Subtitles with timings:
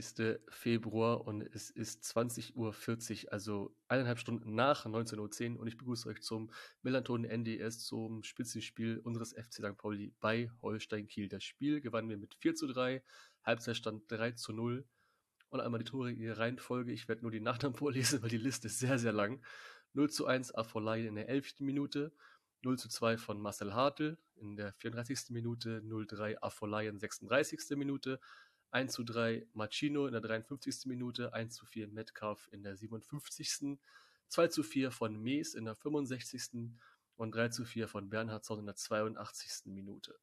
[0.00, 0.40] 29.
[0.48, 2.54] Februar und es ist 20.40
[3.26, 6.50] Uhr, also eineinhalb Stunden nach 19.10 Uhr und ich begrüße euch zum
[6.82, 9.76] Melanton NDS, zum Spitzenspiel unseres FC St.
[9.76, 11.28] Pauli bei Holstein Kiel.
[11.28, 13.02] Das Spiel gewannen wir mit 4 zu 3,
[13.44, 14.84] Halbzeitstand 3 zu 0
[15.50, 16.92] und einmal die Tore in ihrer Reihenfolge.
[16.92, 19.44] Ich werde nur die Nachnamen vorlesen, weil die Liste ist sehr, sehr lang.
[19.92, 21.60] 0 zu 1 Afolayan in der 11.
[21.60, 22.12] Minute,
[22.62, 25.30] 0 zu 2 von Marcel Hartl in der 34.
[25.30, 27.76] Minute, 0 3 Afolayan 36.
[27.76, 28.20] Minute,
[28.70, 30.86] 1 zu 3 Machino in der 53.
[30.86, 33.78] Minute, 1 zu 4 Metcalf in der 57.
[34.28, 36.70] 2 zu 4 von Mees in der 65.
[37.16, 39.66] und 3 zu 4 von Bernhardsson in der 82.
[39.66, 40.14] Minute.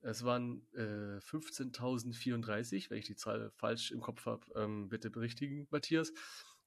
[0.00, 5.66] Es waren äh, 15.034, wenn ich die Zahl falsch im Kopf habe, ähm, bitte berichtigen,
[5.70, 6.12] Matthias.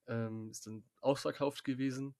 [0.08, 2.16] Ähm, ist dann ausverkauft gewesen.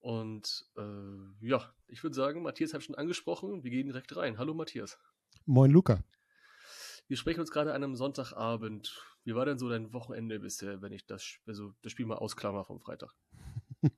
[0.00, 3.62] Und äh, ja, ich würde sagen, Matthias hat schon angesprochen.
[3.62, 4.38] Wir gehen direkt rein.
[4.38, 4.98] Hallo Matthias.
[5.46, 6.02] Moin Luca.
[7.06, 9.04] Wir sprechen uns gerade an einem Sonntagabend.
[9.24, 12.64] Wie war denn so dein Wochenende bisher, wenn ich das, also das Spiel mal ausklammer
[12.64, 13.10] vom Freitag?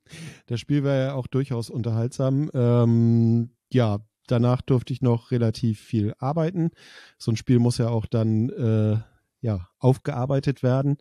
[0.47, 2.51] Das Spiel war ja auch durchaus unterhaltsam.
[2.55, 6.71] Ähm, ja, danach durfte ich noch relativ viel arbeiten.
[7.19, 8.99] So ein Spiel muss ja auch dann äh,
[9.41, 10.99] ja, aufgearbeitet werden.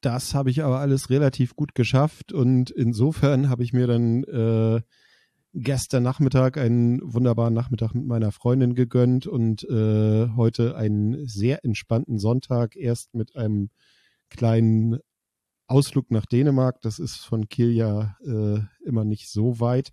[0.00, 4.80] Das habe ich aber alles relativ gut geschafft und insofern habe ich mir dann äh,
[5.52, 12.18] gestern Nachmittag einen wunderbaren Nachmittag mit meiner Freundin gegönnt und äh, heute einen sehr entspannten
[12.18, 13.70] Sonntag erst mit einem
[14.28, 14.98] kleinen
[15.66, 16.80] Ausflug nach Dänemark.
[16.82, 19.92] Das ist von Kiel ja äh, immer nicht so weit.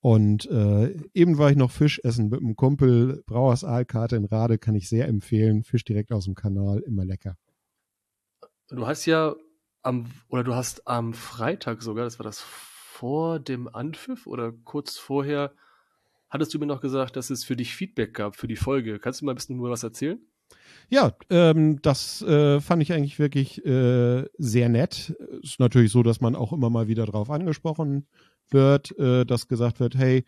[0.00, 3.22] Und äh, eben war ich noch Fisch essen mit einem Kumpel.
[3.26, 5.64] Brauers Aalkarte in Rade kann ich sehr empfehlen.
[5.64, 7.36] Fisch direkt aus dem Kanal, immer lecker.
[8.68, 9.34] Du hast ja
[9.82, 12.44] am, oder du hast am Freitag sogar, das war das
[12.98, 15.52] vor dem Anpfiff oder kurz vorher
[16.30, 18.98] hattest du mir noch gesagt, dass es für dich Feedback gab für die Folge.
[18.98, 20.18] Kannst du mal ein bisschen nur was erzählen?
[20.88, 25.14] Ja, ähm, das äh, fand ich eigentlich wirklich äh, sehr nett.
[25.42, 28.08] Ist natürlich so, dass man auch immer mal wieder drauf angesprochen
[28.50, 30.24] wird, äh, dass gesagt wird, hey,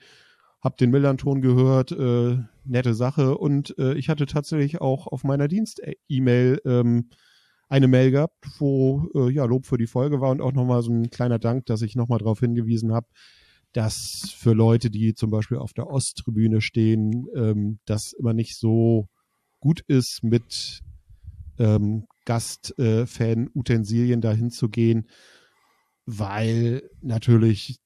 [0.61, 3.37] hab den Millanton gehört, äh, nette Sache.
[3.37, 7.11] Und äh, ich hatte tatsächlich auch auf meiner Dienst-E-Mail ähm,
[7.71, 10.93] eine Mail gehabt, wo äh, ja Lob für die Folge war und auch nochmal so
[10.93, 13.07] ein kleiner Dank, dass ich nochmal darauf hingewiesen habe,
[13.73, 19.09] dass für Leute, die zum Beispiel auf der Osttribüne stehen, ähm, das immer nicht so
[19.61, 20.81] gut ist, mit
[21.59, 25.09] ähm, Gastfan-Utensilien äh, dahin zu gehen,
[26.07, 27.79] weil natürlich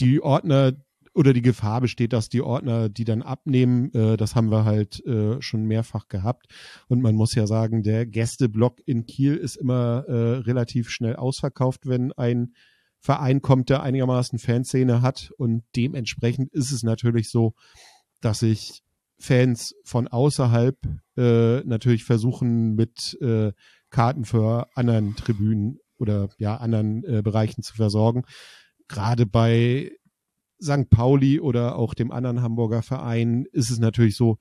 [0.00, 0.72] die Ordner
[1.14, 3.92] oder die Gefahr besteht, dass die Ordner die dann abnehmen.
[3.94, 6.46] Äh, das haben wir halt äh, schon mehrfach gehabt.
[6.88, 11.86] Und man muss ja sagen, der Gästeblock in Kiel ist immer äh, relativ schnell ausverkauft,
[11.86, 12.54] wenn ein
[13.00, 15.32] Verein kommt, der einigermaßen Fanszene hat.
[15.38, 17.54] Und dementsprechend ist es natürlich so,
[18.20, 18.82] dass sich
[19.18, 20.76] Fans von außerhalb
[21.16, 23.52] äh, natürlich versuchen, mit äh,
[23.90, 28.24] Karten für anderen Tribünen oder ja anderen äh, Bereichen zu versorgen.
[28.88, 29.92] Gerade bei
[30.62, 30.90] St.
[30.90, 34.38] Pauli oder auch dem anderen Hamburger Verein ist es natürlich so,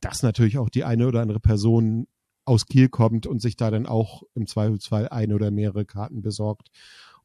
[0.00, 2.06] dass natürlich auch die eine oder andere Person
[2.44, 6.68] aus Kiel kommt und sich da dann auch im Zweifelsfall eine oder mehrere Karten besorgt.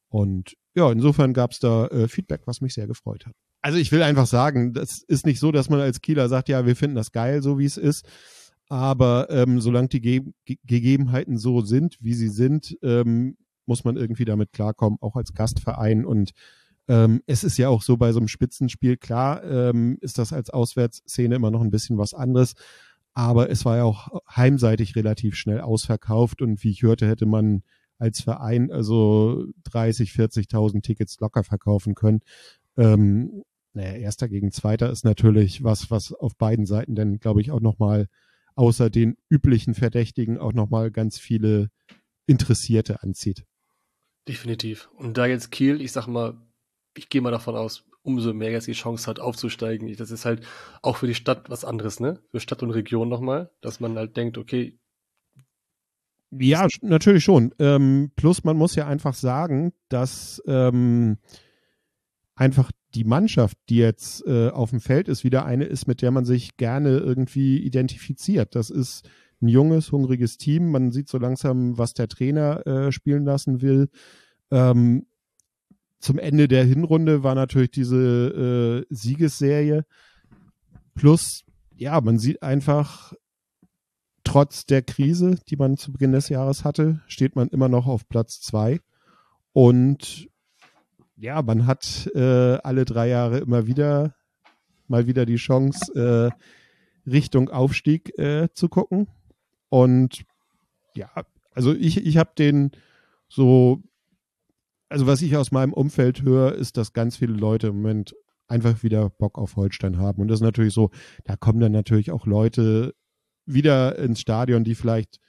[0.09, 3.33] Und ja, insofern gab es da äh, Feedback, was mich sehr gefreut hat.
[3.61, 6.65] Also ich will einfach sagen, das ist nicht so, dass man als Kieler sagt, ja,
[6.65, 8.05] wir finden das geil, so wie es ist.
[8.67, 10.21] Aber ähm, solange die Ge
[10.65, 16.05] Gegebenheiten so sind, wie sie sind, ähm, muss man irgendwie damit klarkommen, auch als Gastverein.
[16.05, 16.31] Und
[16.87, 20.49] ähm, es ist ja auch so bei so einem Spitzenspiel, klar, ähm, ist das als
[20.49, 22.53] Auswärtsszene immer noch ein bisschen was anderes.
[23.13, 27.63] Aber es war ja auch heimseitig relativ schnell ausverkauft und wie ich hörte, hätte man
[27.99, 32.21] als Verein also 30, 40.000 Tickets locker verkaufen können.
[32.75, 33.43] Ähm,
[33.73, 37.61] naja, erster gegen zweiter ist natürlich was, was auf beiden Seiten dann, glaube ich, auch
[37.61, 38.07] nochmal
[38.55, 41.69] außer den üblichen Verdächtigen auch nochmal ganz viele
[42.25, 43.45] Interessierte anzieht.
[44.27, 44.89] Definitiv.
[44.95, 46.35] Und da jetzt Kiel, ich sag mal,
[46.95, 49.93] ich gehe mal davon aus, umso mehr jetzt die Chance hat, aufzusteigen.
[49.95, 50.45] Das ist halt
[50.81, 52.19] auch für die Stadt was anderes, ne?
[52.31, 54.77] Für Stadt und Region nochmal, dass man halt denkt, okay.
[56.31, 57.53] Ja, natürlich schon.
[57.59, 61.17] Ähm, plus man muss ja einfach sagen, dass ähm,
[62.35, 66.11] einfach die Mannschaft, die jetzt äh, auf dem Feld ist, wieder eine ist, mit der
[66.11, 68.55] man sich gerne irgendwie identifiziert.
[68.55, 69.07] Das ist
[69.41, 70.71] ein junges, hungriges Team.
[70.71, 73.89] Man sieht so langsam, was der Trainer äh, spielen lassen will.
[74.51, 75.05] Ähm,
[76.03, 79.85] zum Ende der Hinrunde war natürlich diese äh, Siegesserie.
[80.95, 81.45] Plus,
[81.77, 83.13] ja, man sieht einfach,
[84.25, 88.09] trotz der Krise, die man zu Beginn des Jahres hatte, steht man immer noch auf
[88.09, 88.81] Platz zwei.
[89.53, 90.27] Und
[91.15, 94.13] ja, man hat äh, alle drei Jahre immer wieder
[94.89, 99.07] mal wieder die Chance, äh, Richtung Aufstieg äh, zu gucken.
[99.69, 100.25] Und
[100.95, 101.09] ja,
[101.53, 102.71] also ich, ich habe den
[103.29, 103.81] so,
[104.89, 108.13] also was ich aus meinem Umfeld höre, ist, dass ganz viele Leute im Moment
[108.47, 110.21] einfach wieder Bock auf Holstein haben.
[110.21, 110.91] Und das ist natürlich so,
[111.25, 112.93] da kommen dann natürlich auch Leute
[113.45, 115.19] wieder ins Stadion, die vielleicht,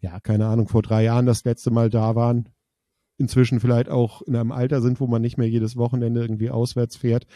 [0.00, 2.48] ja, keine Ahnung, vor drei Jahren das letzte Mal da waren,
[3.18, 6.96] inzwischen vielleicht auch in einem Alter sind, wo man nicht mehr jedes Wochenende irgendwie auswärts
[6.96, 7.26] fährt.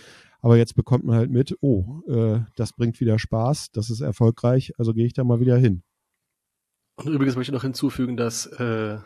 [0.43, 4.73] Aber jetzt bekommt man halt mit, oh, äh, das bringt wieder Spaß, das ist erfolgreich,
[4.79, 5.83] also gehe ich da mal wieder hin.
[6.97, 8.99] Und übrigens möchte ich noch hinzufügen, dass äh,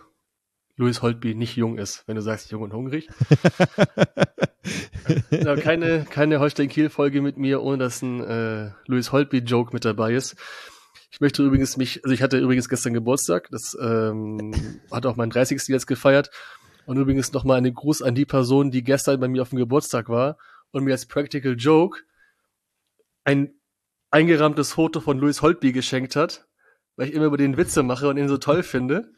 [0.76, 3.09] Louis Holtby nicht jung ist, wenn du sagst jung und hungrig.
[5.31, 10.37] ja, keine keine Holstein-Kiel-Folge mit mir, ohne dass ein äh, Louis Holtby-Joke mit dabei ist.
[11.11, 14.53] Ich möchte übrigens mich, also ich hatte übrigens gestern Geburtstag, das ähm,
[14.91, 15.62] hat auch mein 30.
[15.69, 16.31] jetzt gefeiert.
[16.87, 20.09] Und übrigens nochmal eine Gruß an die Person, die gestern bei mir auf dem Geburtstag
[20.09, 20.37] war
[20.71, 22.00] und mir als Practical Joke
[23.23, 23.55] ein
[24.11, 26.47] eingerahmtes Foto von Louis Holtby geschenkt hat
[26.97, 29.12] weil ich immer über den Witze mache und ihn so toll finde,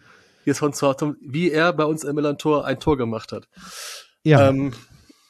[0.46, 3.48] wie es von Zortum, wie er bei uns im Milan-Tor ein Tor gemacht hat.
[4.22, 4.48] Ja.
[4.48, 4.72] Ähm,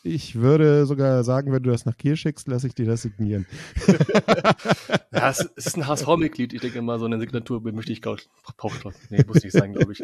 [0.02, 3.46] ich würde sogar sagen, wenn du das nach Kiel schickst, lasse ich dir das signieren.
[5.12, 6.52] ja, es, ist ein HSV-Mitglied.
[6.52, 10.02] Ich denke mal, so eine Signatur möchte ich braucht Nee, muss nicht sein, glaube ich.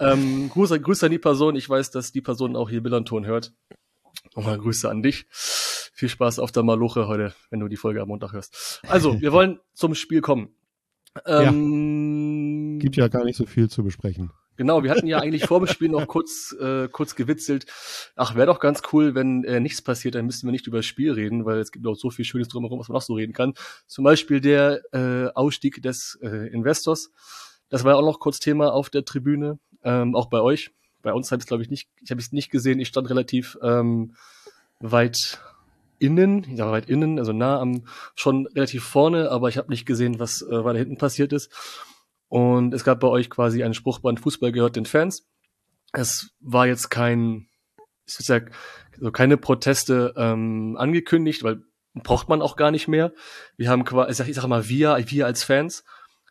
[0.00, 1.56] ähm, Grüße, Grüße an die Person.
[1.56, 3.54] Ich weiß, dass die Person auch hier Millanton hört.
[4.34, 5.26] Nochmal Grüße an dich.
[5.30, 8.82] Viel Spaß auf der Maloche heute, wenn du die Folge am Montag hörst.
[8.88, 10.50] Also, wir wollen zum Spiel kommen.
[11.26, 11.52] Ähm, ja.
[12.82, 14.32] Gibt ja gar nicht so viel zu besprechen.
[14.56, 17.66] Genau, wir hatten ja eigentlich vor dem Spiel noch kurz, äh, kurz gewitzelt.
[18.16, 20.86] Ach, wäre doch ganz cool, wenn äh, nichts passiert, dann müssten wir nicht über das
[20.86, 23.32] Spiel reden, weil es gibt auch so viel Schönes drumherum, was man noch so reden
[23.32, 23.54] kann.
[23.86, 27.10] Zum Beispiel der äh, Ausstieg des äh, Investors.
[27.70, 30.72] Das war ja auch noch kurz Thema auf der Tribüne, ähm, auch bei euch.
[31.02, 33.56] Bei uns hat es, glaube ich, nicht, ich habe es nicht gesehen, ich stand relativ
[33.62, 34.14] ähm,
[34.80, 35.40] weit
[35.98, 39.86] innen, ich sage weit innen, also nah am, schon relativ vorne, aber ich habe nicht
[39.86, 41.50] gesehen, was äh, weiter hinten passiert ist.
[42.32, 45.28] Und es gab bei euch quasi einen Spruchband, Fußball gehört den Fans.
[45.92, 47.46] Es war jetzt kein,
[48.06, 48.40] es ist ja
[48.98, 51.62] so keine Proteste ähm, angekündigt, weil
[51.92, 53.12] braucht man auch gar nicht mehr.
[53.58, 55.84] Wir haben quasi, ich sag, ich sag mal, wir, wir als Fans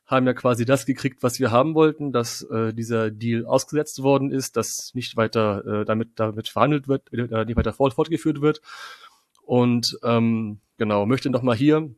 [0.07, 4.31] haben ja quasi das gekriegt, was wir haben wollten, dass äh, dieser Deal ausgesetzt worden
[4.31, 8.59] ist, dass nicht weiter äh, damit damit verhandelt wird, äh, nicht weiter fort, fortgeführt wird.
[9.43, 11.93] Und ähm, genau, möchte nochmal hier,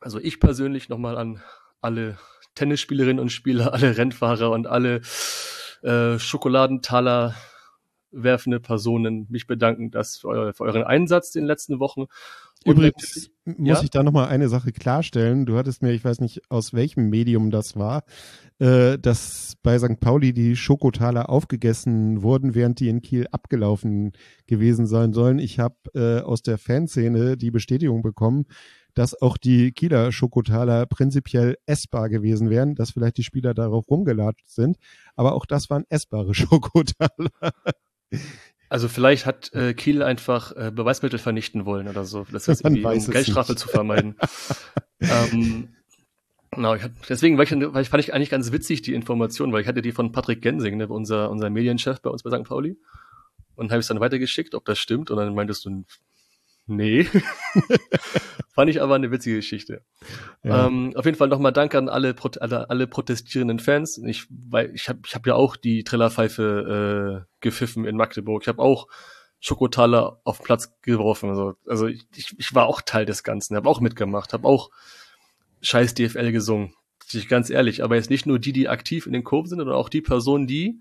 [0.00, 1.42] also ich persönlich nochmal an
[1.82, 2.16] alle
[2.54, 5.00] Tennisspielerinnen und Spieler, alle Rennfahrer und alle
[5.82, 7.34] äh, Schokoladentaler
[8.14, 12.06] werfende Personen mich bedanken, dass für, euer, für euren Einsatz in den letzten Wochen.
[12.64, 13.82] Übrigens muss ja?
[13.82, 15.44] ich da nochmal eine Sache klarstellen.
[15.44, 18.04] Du hattest mir, ich weiß nicht, aus welchem Medium das war,
[18.58, 20.00] äh, dass bei St.
[20.00, 24.12] Pauli die Schokotaler aufgegessen wurden, während die in Kiel abgelaufen
[24.46, 25.38] gewesen sein sollen.
[25.38, 28.46] Ich habe äh, aus der Fanszene die Bestätigung bekommen,
[28.94, 34.48] dass auch die Kieler Schokotaler prinzipiell essbar gewesen wären, dass vielleicht die Spieler darauf rumgelatscht
[34.48, 34.78] sind,
[35.16, 37.30] aber auch das waren essbare Schokotaler.
[38.68, 42.84] Also vielleicht hat äh, Kiel einfach äh, Beweismittel vernichten wollen oder so, das ist irgendwie,
[42.84, 43.60] um Geldstrafe nicht.
[43.60, 44.16] zu vermeiden.
[45.00, 45.68] ähm,
[46.54, 49.52] Genau, ich hab, deswegen weil ich, weil ich, fand ich eigentlich ganz witzig die Information,
[49.52, 52.44] weil ich hatte die von Patrick Gensing, ne, unser, unser Medienchef bei uns bei St.
[52.44, 52.76] Pauli.
[53.56, 55.10] Und habe es dann weitergeschickt, ob das stimmt.
[55.10, 55.84] Und dann meintest du,
[56.66, 57.06] nee.
[58.54, 59.82] fand ich aber eine witzige Geschichte.
[60.44, 60.66] Ja.
[60.66, 63.98] Ähm, auf jeden Fall nochmal Dank an alle, alle, alle protestierenden Fans.
[63.98, 68.42] Ich, weil ich habe ich hab ja auch die Trillerpfeife äh, gepfiffen in Magdeburg.
[68.42, 68.86] Ich habe auch
[69.40, 71.30] Schokotaler auf Platz geworfen.
[71.30, 72.06] Also, also ich,
[72.38, 74.70] ich war auch Teil des Ganzen, habe auch mitgemacht, habe auch
[75.60, 76.74] scheiß DFL gesungen.
[77.12, 79.76] Ich ganz ehrlich, aber jetzt nicht nur die, die aktiv in den Kurven sind, sondern
[79.76, 80.80] auch die Personen, die,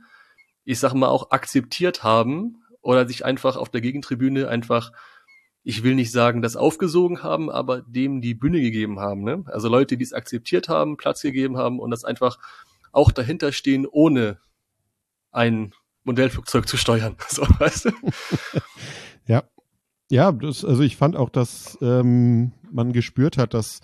[0.63, 4.91] ich sag mal, auch akzeptiert haben oder sich einfach auf der Gegentribüne einfach,
[5.63, 9.23] ich will nicht sagen, das aufgesogen haben, aber dem die Bühne gegeben haben.
[9.23, 9.43] Ne?
[9.47, 12.37] Also Leute, die es akzeptiert haben, Platz gegeben haben und das einfach
[12.91, 14.39] auch dahinter stehen, ohne
[15.31, 17.15] ein Modellflugzeug zu steuern.
[17.29, 17.91] So, weißt du?
[19.27, 19.43] ja.
[20.11, 23.79] Ja, das, also ich fand auch, dass ähm, man gespürt hat, dass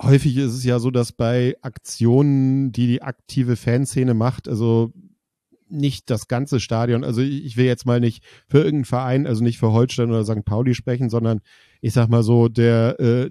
[0.00, 4.92] häufig ist es ja so, dass bei Aktionen, die die aktive Fanszene macht, also
[5.72, 9.58] nicht das ganze Stadion, also ich will jetzt mal nicht für irgendeinen Verein, also nicht
[9.58, 10.44] für Holstein oder St.
[10.44, 11.40] Pauli sprechen, sondern
[11.80, 13.30] ich sag mal so, der äh,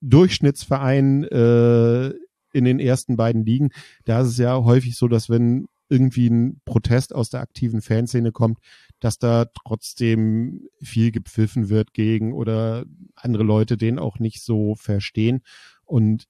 [0.00, 2.08] Durchschnittsverein äh,
[2.52, 3.70] in den ersten beiden Ligen,
[4.04, 8.32] da ist es ja häufig so, dass wenn irgendwie ein Protest aus der aktiven Fanszene
[8.32, 8.58] kommt,
[9.00, 12.84] dass da trotzdem viel gepfiffen wird gegen oder
[13.16, 15.42] andere Leute den auch nicht so verstehen.
[15.84, 16.24] Und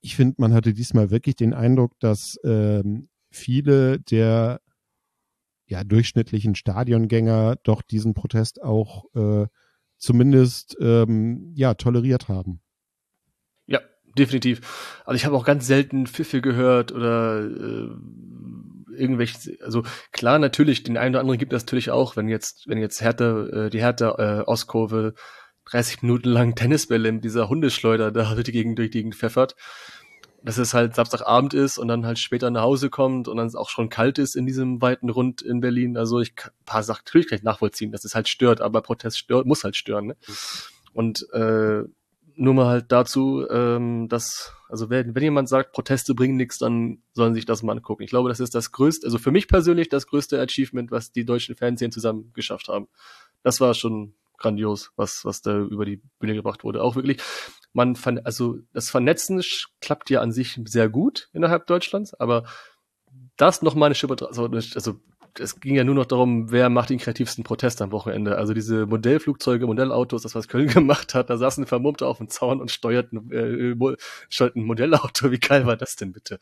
[0.00, 4.60] ich finde, man hatte diesmal wirklich den Eindruck, dass ähm, viele der
[5.68, 9.46] ja, durchschnittlichen Stadiongänger doch diesen Protest auch äh,
[9.98, 12.60] zumindest ähm, ja, toleriert haben.
[13.66, 13.80] Ja,
[14.16, 15.02] definitiv.
[15.04, 17.88] Also ich habe auch ganz selten Pfiffe gehört oder äh,
[18.96, 22.78] irgendwelche, also klar, natürlich, den einen oder anderen gibt es natürlich auch, wenn jetzt, wenn
[22.78, 25.14] jetzt Hertha, äh, die Hertha äh, Ostkurve
[25.66, 29.54] 30 Minuten lang Tennisbälle mit dieser Hundeschleuder da durch die Gegend, durch die Gegend pfeffert
[30.42, 33.54] dass es halt Samstagabend ist und dann halt später nach Hause kommt und dann es
[33.54, 35.96] auch schon kalt ist in diesem weiten Rund in Berlin.
[35.96, 39.46] Also ich ein paar Sachen natürlich gleich nachvollziehen, dass es halt stört, aber Protest stört,
[39.46, 40.06] muss halt stören.
[40.06, 40.16] Ne?
[40.92, 41.82] Und äh,
[42.36, 47.02] nur mal halt dazu, ähm, dass, also wenn, wenn jemand sagt, Proteste bringen nichts, dann
[47.12, 48.04] sollen sich das mal angucken.
[48.04, 51.24] Ich glaube, das ist das größte, also für mich persönlich das größte Achievement, was die
[51.24, 52.86] deutschen Fernsehen zusammen geschafft haben.
[53.42, 56.82] Das war schon grandios, was, was da über die Bühne gebracht wurde.
[56.82, 57.18] Auch wirklich,
[57.72, 59.42] man, also das Vernetzen
[59.80, 62.44] klappt ja an sich sehr gut innerhalb Deutschlands, aber
[63.36, 65.00] das noch mal eine Schippe, also, also
[65.38, 68.36] es ging ja nur noch darum, wer macht den kreativsten Protest am Wochenende.
[68.38, 72.60] Also diese Modellflugzeuge, Modellautos, das was Köln gemacht hat, da saßen Vermummte auf dem Zaun
[72.60, 73.96] und steuerten, äh,
[74.28, 75.30] steuerten ein Modellauto.
[75.30, 76.38] Wie geil war das denn bitte?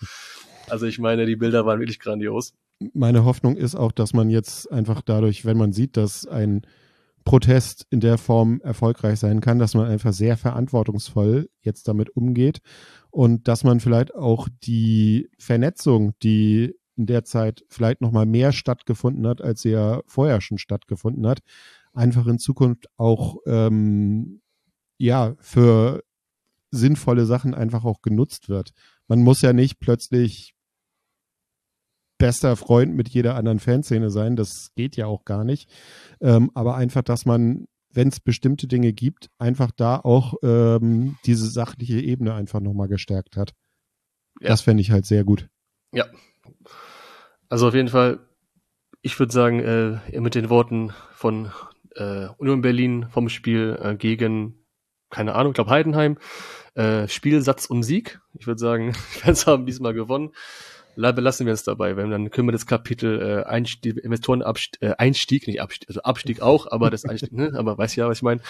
[0.68, 2.54] Also ich meine, die Bilder waren wirklich grandios.
[2.92, 6.62] Meine Hoffnung ist auch, dass man jetzt einfach dadurch, wenn man sieht, dass ein
[7.26, 12.60] Protest in der Form erfolgreich sein kann, dass man einfach sehr verantwortungsvoll jetzt damit umgeht
[13.10, 18.52] und dass man vielleicht auch die Vernetzung, die in der Zeit vielleicht noch mal mehr
[18.52, 21.40] stattgefunden hat, als sie ja vorher schon stattgefunden hat,
[21.92, 24.40] einfach in Zukunft auch ähm,
[24.96, 26.04] ja für
[26.70, 28.70] sinnvolle Sachen einfach auch genutzt wird.
[29.08, 30.54] Man muss ja nicht plötzlich
[32.18, 34.36] bester Freund mit jeder anderen Fanszene sein.
[34.36, 35.70] Das geht ja auch gar nicht.
[36.20, 41.48] Ähm, aber einfach, dass man, wenn es bestimmte Dinge gibt, einfach da auch ähm, diese
[41.50, 43.52] sachliche Ebene einfach nochmal gestärkt hat.
[44.40, 44.48] Ja.
[44.48, 45.48] Das fände ich halt sehr gut.
[45.92, 46.06] Ja.
[47.48, 48.20] Also auf jeden Fall,
[49.02, 51.52] ich würde sagen, äh, mit den Worten von
[51.94, 54.66] äh, Union Berlin vom Spiel äh, gegen,
[55.10, 56.18] keine Ahnung, ich glaube Heidenheim,
[56.74, 58.20] äh, Spielsatz und Sieg.
[58.38, 60.32] Ich würde sagen, die Fans haben diesmal gewonnen
[60.96, 65.46] belassen wir es dabei, wenn dann können wir das Kapitel äh, Einstieg, Investorenabstieg, äh, Einstieg,
[65.46, 68.40] nicht Abstieg, also Abstieg auch, aber das Einstieg, ne, aber weiß ja, was ich meine,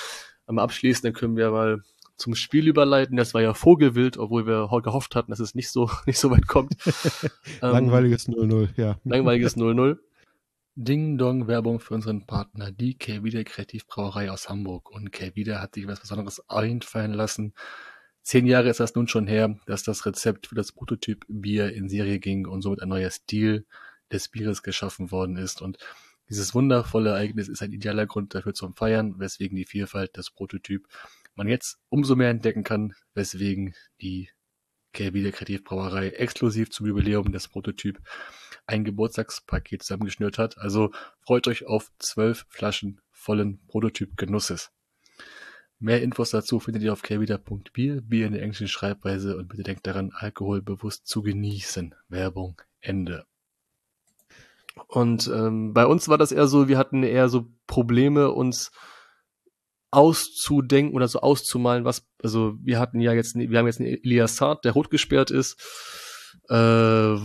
[0.46, 1.82] einmal abschließen, dann können wir mal
[2.16, 3.16] zum Spiel überleiten.
[3.16, 6.46] Das war ja Vogelwild, obwohl wir gehofft hatten, dass es nicht so nicht so weit
[6.46, 6.74] kommt.
[7.62, 8.98] Ähm, langweiliges 0-0, ja.
[9.04, 9.96] Langweiliges 0-0.
[10.74, 14.90] Ding Dong Werbung für unseren Partner, die K-Wieder Kreativbrauerei aus Hamburg.
[14.90, 17.54] Und K-Wieder hat sich was Besonderes einfallen lassen.
[18.26, 21.88] Zehn Jahre ist das nun schon her, dass das Rezept für das Prototyp Bier in
[21.88, 23.66] Serie ging und somit ein neuer Stil
[24.10, 25.62] des Bieres geschaffen worden ist.
[25.62, 25.78] Und
[26.28, 30.88] dieses wundervolle Ereignis ist ein idealer Grund dafür zum Feiern, weswegen die Vielfalt des Prototyp
[31.36, 34.28] man jetzt umso mehr entdecken kann, weswegen die
[34.98, 38.00] der Kreativbrauerei exklusiv zum Jubiläum des Prototyp
[38.66, 40.58] ein Geburtstagspaket zusammengeschnürt hat.
[40.58, 40.90] Also
[41.20, 44.72] freut euch auf zwölf Flaschen vollen Prototyp-Genusses.
[45.78, 49.86] Mehr Infos dazu findet ihr auf kvida.bier, Bier in der englischen Schreibweise und bitte denkt
[49.86, 51.94] daran, Alkohol bewusst zu genießen.
[52.08, 53.26] Werbung Ende.
[54.88, 58.70] Und ähm, bei uns war das eher so, wir hatten eher so Probleme, uns
[59.90, 64.36] auszudenken oder so auszumalen, was, also wir hatten ja jetzt, wir haben jetzt einen Elias
[64.36, 65.60] Saad, der rot gesperrt ist
[66.48, 67.16] äh,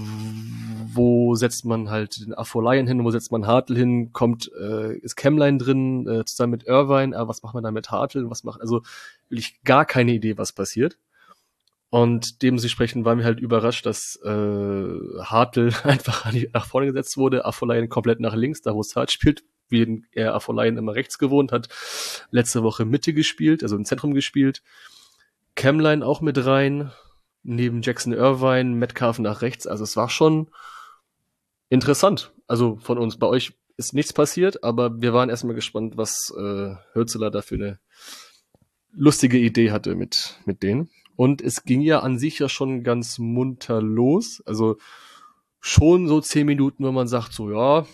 [0.94, 5.16] wo setzt man halt den Afolayan hin, wo setzt man Hartl hin, kommt, äh, ist
[5.16, 8.62] Chemline drin, äh, zusammen mit Irvine, aber was macht man da mit Hartl, was macht,
[8.62, 8.82] also
[9.30, 10.98] wirklich gar keine Idee, was passiert.
[11.90, 14.88] Und dementsprechend waren wir halt überrascht, dass äh,
[15.20, 20.04] Hartl einfach nach vorne gesetzt wurde, Afolayan komplett nach links, da wo Sard spielt, wie
[20.12, 21.68] er Afolayan immer rechts gewohnt hat,
[22.32, 24.62] letzte Woche Mitte gespielt, also im Zentrum gespielt.
[25.56, 26.92] Chemline auch mit rein,
[27.44, 29.68] neben Jackson Irvine, Metcalf nach rechts.
[29.68, 30.50] Also es war schon
[31.70, 32.34] interessant.
[32.48, 33.18] Also von uns.
[33.18, 37.56] Bei euch ist nichts passiert, aber wir waren erstmal gespannt, was äh, Hürzeler da für
[37.56, 37.80] eine
[38.92, 40.90] lustige Idee hatte mit, mit denen.
[41.16, 44.42] Und es ging ja an sich ja schon ganz munter los.
[44.46, 44.78] Also
[45.60, 47.86] schon so zehn Minuten, wenn man sagt, so ja,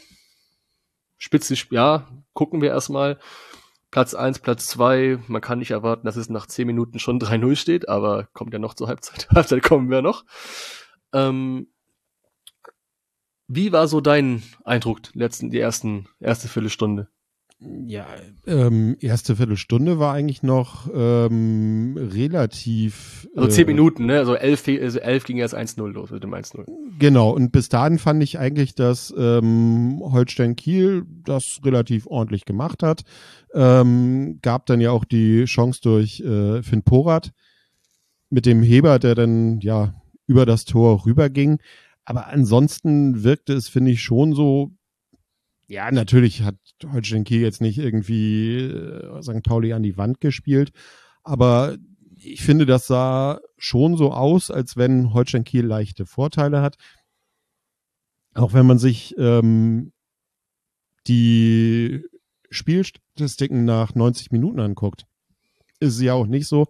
[1.18, 3.20] Spitze, ja, gucken wir erstmal.
[3.92, 7.56] Platz 1, Platz 2, man kann nicht erwarten, dass es nach 10 Minuten schon 3-0
[7.56, 9.30] steht, aber kommt ja noch zur Halbzeit.
[9.36, 10.26] Halbzeit kommen wir noch.
[11.14, 11.68] Ähm,
[13.48, 17.10] wie war so dein Eindruck, letzten, die ersten, erste Viertelstunde?
[17.60, 18.06] Ja,
[18.46, 23.28] ähm, erste Viertelstunde war eigentlich noch ähm, relativ.
[23.36, 24.20] Also zehn äh, Minuten, ne?
[24.20, 26.66] Also elf, also elf ging erst 1-0 los mit dem 1-0.
[27.00, 32.84] Genau, und bis dahin fand ich eigentlich, dass ähm, Holstein Kiel das relativ ordentlich gemacht
[32.84, 33.02] hat.
[33.56, 37.32] Ähm, gab dann ja auch die Chance durch äh, Finn Porat.
[38.30, 39.96] mit dem Heber, der dann ja
[40.28, 41.58] über das Tor rüberging.
[42.06, 44.72] Aber ansonsten wirkte es, finde ich, schon so,
[45.68, 46.56] ja, natürlich hat
[46.92, 49.44] Holstein Kiel jetzt nicht irgendwie äh, St.
[49.44, 50.72] Pauli an die Wand gespielt,
[51.24, 51.78] aber
[52.16, 56.78] ich finde, das sah schon so aus, als wenn Holstein Kiel leichte Vorteile hat.
[58.34, 59.92] Auch wenn man sich ähm,
[61.08, 62.04] die
[62.50, 65.06] Spielstatistiken nach 90 Minuten anguckt,
[65.80, 66.68] ist es ja auch nicht so,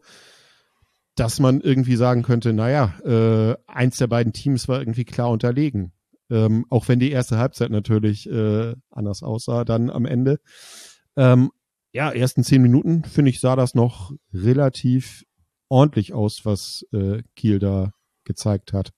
[1.16, 5.94] dass man irgendwie sagen könnte, naja, äh, eins der beiden Teams war irgendwie klar unterlegen.
[6.29, 10.39] Ähm, auch wenn die erste Halbzeit natürlich äh, anders aussah dann am Ende.
[11.15, 11.51] Ähm,
[11.93, 15.24] ja, ersten zehn Minuten, finde ich, sah das noch relativ
[15.69, 17.93] ordentlich aus, was äh, Kiel da
[18.24, 18.91] gezeigt hat.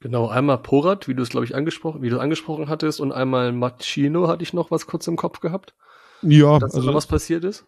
[0.00, 3.52] Genau, einmal Porat, wie du es, glaube ich, angesprochen, wie du angesprochen hattest, und einmal
[3.52, 5.74] Machino hatte ich noch was kurz im Kopf gehabt.
[6.20, 7.66] Ja, dass also was passiert ist.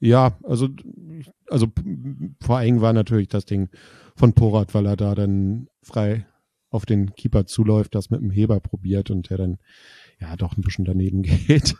[0.00, 0.68] Ja, also,
[1.48, 1.68] also
[2.40, 3.68] vor allem war natürlich das Ding
[4.16, 6.26] von Porat, weil er da dann frei
[6.70, 9.58] auf den Keeper zuläuft, das mit dem Heber probiert und der dann
[10.20, 11.76] ja doch ein bisschen daneben geht.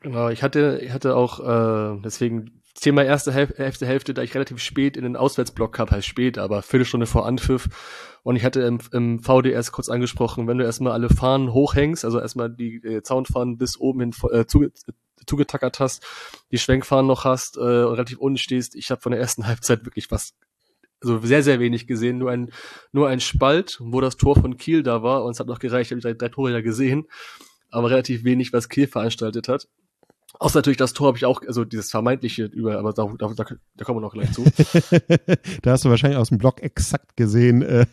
[0.00, 4.60] genau, ich hatte, ich hatte auch äh, deswegen Thema erste Hälfte, Hälfte, da ich relativ
[4.60, 7.68] spät in den Auswärtsblock habe, heißt spät, aber Viertelstunde vor Anpfiff.
[8.22, 12.20] Und ich hatte im, im VDS kurz angesprochen, wenn du erstmal alle Fahnen hochhängst, also
[12.20, 14.72] erstmal die äh, Zaunfahnen bis oben hin äh, zuge
[15.26, 16.04] zugetackert hast,
[16.52, 18.76] die Schwenkfahnen noch hast äh, und relativ unten stehst.
[18.76, 20.34] Ich habe von der ersten Halbzeit wirklich was
[21.00, 22.50] also sehr, sehr wenig gesehen, nur ein,
[22.92, 25.90] nur ein Spalt, wo das Tor von Kiel da war, und es hat noch gereicht,
[25.90, 27.06] habe ich drei, drei Tore ja gesehen,
[27.70, 29.68] aber relativ wenig, was Kiel veranstaltet hat.
[30.40, 33.44] Außer natürlich das Tor habe ich auch, also dieses vermeintliche über, aber da, da, da,
[33.44, 34.44] da kommen wir noch gleich zu.
[35.62, 37.62] da hast du wahrscheinlich aus dem Blog exakt gesehen.
[37.62, 37.86] Äh.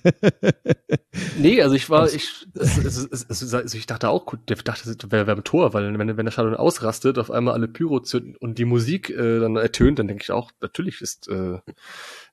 [1.40, 5.12] nee, also ich war, ich, es, es, es, also ich dachte auch, der dachte, das
[5.12, 8.36] wäre wär ein Tor, weil wenn, wenn der Stadion ausrastet, auf einmal alle Pyro zünden
[8.36, 11.60] und die Musik äh, dann ertönt, dann denke ich auch, natürlich ist äh,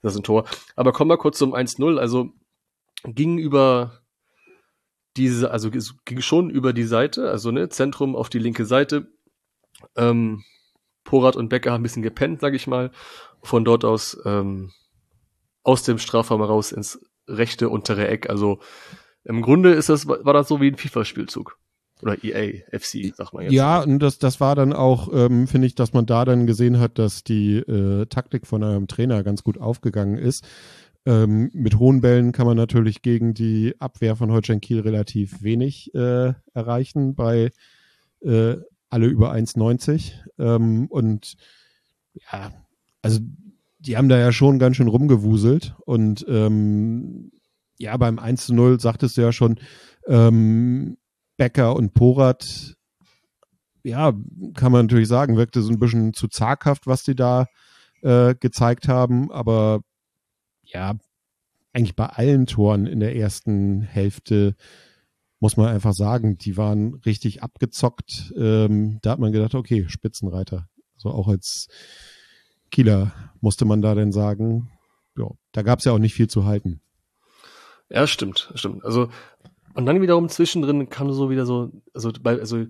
[0.02, 0.44] das ein Tor.
[0.76, 1.98] Aber kommen wir kurz zum 1-0.
[1.98, 2.30] Also
[3.04, 4.02] ging über
[5.16, 9.08] diese, also ging schon über die Seite, also ne, Zentrum auf die linke Seite
[9.96, 10.44] ähm,
[11.04, 12.92] Porat und Becker haben ein bisschen gepennt, sag ich mal.
[13.42, 14.72] Von dort aus ähm,
[15.64, 18.28] aus dem Strafraum raus ins rechte untere Eck.
[18.28, 18.60] Also
[19.24, 21.58] im Grunde ist das, war das so wie ein FIFA-Spielzug.
[22.02, 23.52] Oder EA, FC, sag mal jetzt.
[23.52, 26.80] Ja, und das, das war dann auch, ähm, finde ich, dass man da dann gesehen
[26.80, 30.44] hat, dass die äh, Taktik von einem Trainer ganz gut aufgegangen ist.
[31.04, 35.94] Ähm, mit hohen Bällen kann man natürlich gegen die Abwehr von Holstein Kiel relativ wenig
[35.94, 37.14] äh, erreichen.
[37.14, 37.50] Bei
[38.20, 38.56] äh,
[38.90, 40.12] alle über 1,90.
[40.38, 41.36] Ähm, und
[42.30, 42.52] ja,
[43.00, 43.20] also
[43.78, 45.74] die haben da ja schon ganz schön rumgewuselt.
[45.86, 47.32] Und ähm,
[47.78, 49.58] ja, beim 1 zu 0 sagtest du ja schon,
[50.06, 50.96] ähm,
[51.42, 52.76] Becker und Porat,
[53.83, 54.12] ja,
[54.55, 57.48] kann man natürlich sagen, wirkte so ein bisschen zu zaghaft, was die da
[58.02, 59.33] äh, gezeigt haben.
[59.33, 59.81] Aber
[60.62, 60.94] ja,
[61.72, 64.55] eigentlich bei allen Toren in der ersten Hälfte
[65.40, 68.33] muss man einfach sagen, die waren richtig abgezockt.
[68.37, 70.68] Ähm, da hat man gedacht, okay, Spitzenreiter.
[70.96, 71.66] So also auch als
[72.70, 74.70] Kieler musste man da denn sagen,
[75.18, 76.83] ja, da gab es ja auch nicht viel zu halten.
[77.92, 78.85] Ja, stimmt, stimmt.
[78.87, 79.11] Also
[79.74, 82.64] und dann wiederum zwischendrin kam so wieder so, also bei, also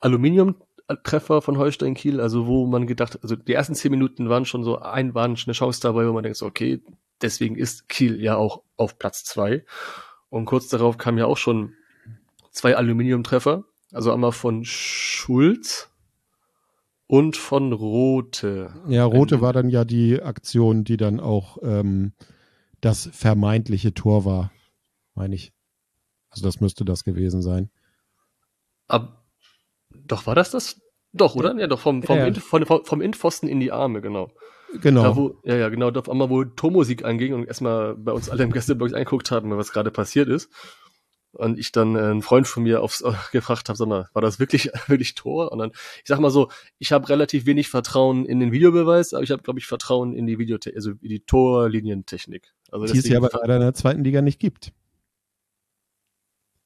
[0.00, 4.64] Aluminium-Treffer von Holstein Kiel, also wo man gedacht, also die ersten zehn Minuten waren schon
[4.64, 6.82] so ein, waren eine Chance dabei, wo man denkt, so, okay,
[7.22, 9.64] deswegen ist Kiel ja auch auf Platz zwei.
[10.28, 11.74] Und kurz darauf kamen ja auch schon
[12.50, 13.64] zwei Aluminiumtreffer.
[13.92, 15.90] Also einmal von Schulz
[17.06, 18.74] und von Rote.
[18.88, 22.12] Ja, Rote war dann ja die Aktion, die dann auch ähm,
[22.80, 24.52] das vermeintliche Tor war,
[25.14, 25.53] meine ich.
[26.34, 27.70] Also das müsste das gewesen sein.
[28.88, 29.24] Ab,
[29.90, 30.80] doch, war das das?
[31.12, 31.56] Doch, oder?
[31.56, 32.26] Ja, doch, vom, vom, ja.
[32.26, 34.32] In, vom, vom Innenpfosten in die Arme, genau.
[34.80, 35.02] Genau.
[35.02, 35.92] Da, wo, ja, ja, genau.
[35.92, 39.56] Da auf einmal, wo Tormusik anging und erstmal bei uns alle im Gästeblock angeguckt haben,
[39.56, 40.50] was gerade passiert ist.
[41.30, 44.22] Und ich dann äh, einen Freund von mir aufs, äh, gefragt habe, sag mal, war
[44.22, 45.52] das wirklich, wirklich Tor?
[45.52, 49.22] Und dann, ich sag mal so, ich habe relativ wenig Vertrauen in den Videobeweis, aber
[49.22, 52.52] ich habe, glaube ich, Vertrauen in die Video, also in die Torlinientechnik.
[52.72, 54.72] Also die es ja aber leider in der zweiten Liga nicht gibt.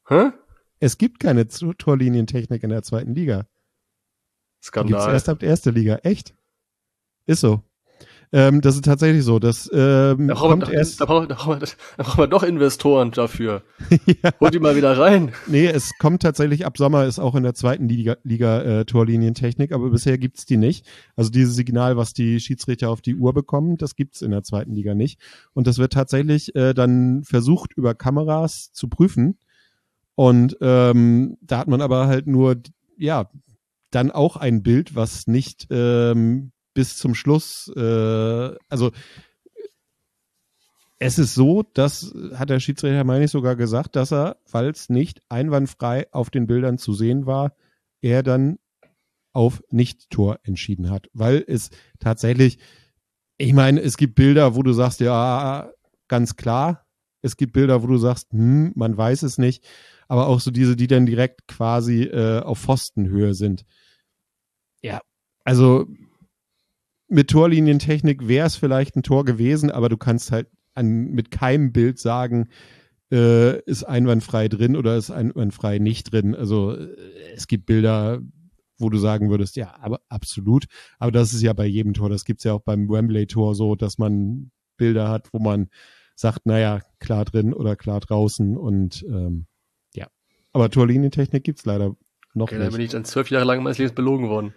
[0.08, 0.30] Hä?
[0.80, 3.46] Es gibt keine Torlinientechnik in der zweiten Liga.
[4.62, 5.00] Skandal.
[5.00, 5.96] Gibt's erst ab der ersten Liga.
[6.02, 6.34] Echt?
[7.26, 7.62] Ist so.
[8.30, 9.38] Ähm, das ist tatsächlich so.
[9.38, 11.00] Das ähm, da kommt doch, erst.
[11.00, 13.62] Da brauchen, da, brauchen wir, da brauchen wir doch Investoren dafür.
[14.06, 14.30] ja.
[14.40, 15.32] Holt die mal wieder rein.
[15.46, 19.72] Nee, es kommt tatsächlich ab Sommer, ist auch in der zweiten Liga, Liga äh, Torlinientechnik,
[19.72, 20.86] aber bisher gibt's die nicht.
[21.16, 24.74] Also dieses Signal, was die Schiedsrichter auf die Uhr bekommen, das gibt's in der zweiten
[24.74, 25.20] Liga nicht.
[25.54, 29.38] Und das wird tatsächlich äh, dann versucht, über Kameras zu prüfen.
[30.18, 32.60] Und ähm, da hat man aber halt nur,
[32.96, 33.30] ja,
[33.92, 38.90] dann auch ein Bild, was nicht ähm, bis zum Schluss, äh, also
[40.98, 45.22] es ist so, das hat der Schiedsrichter, meine ich, sogar gesagt, dass er, falls nicht
[45.28, 47.54] einwandfrei auf den Bildern zu sehen war,
[48.00, 48.58] er dann
[49.32, 51.08] auf Nicht-Tor entschieden hat.
[51.12, 52.58] Weil es tatsächlich,
[53.36, 55.70] ich meine, es gibt Bilder, wo du sagst, ja,
[56.08, 56.87] ganz klar.
[57.22, 59.66] Es gibt Bilder, wo du sagst, hm, man weiß es nicht.
[60.08, 63.64] Aber auch so diese, die dann direkt quasi äh, auf Pfostenhöhe sind.
[64.82, 65.00] Ja,
[65.44, 65.86] also
[67.08, 71.72] mit Torlinientechnik wäre es vielleicht ein Tor gewesen, aber du kannst halt an, mit keinem
[71.72, 72.48] Bild sagen,
[73.10, 76.34] äh, ist einwandfrei drin oder ist einwandfrei nicht drin.
[76.34, 76.94] Also äh,
[77.34, 78.20] es gibt Bilder,
[78.76, 80.66] wo du sagen würdest, ja, aber absolut.
[80.98, 82.10] Aber das ist ja bei jedem Tor.
[82.10, 85.68] Das gibt's ja auch beim Wembley-Tor so, dass man Bilder hat, wo man
[86.18, 89.46] sagt, naja, klar drin oder klar draußen und ähm,
[89.94, 90.08] ja.
[90.52, 91.94] Aber Torlinientechnik gibt's leider
[92.34, 92.66] noch okay, nicht.
[92.66, 94.54] Dann bin ich dann zwölf Jahre lang meines Lebens belogen worden.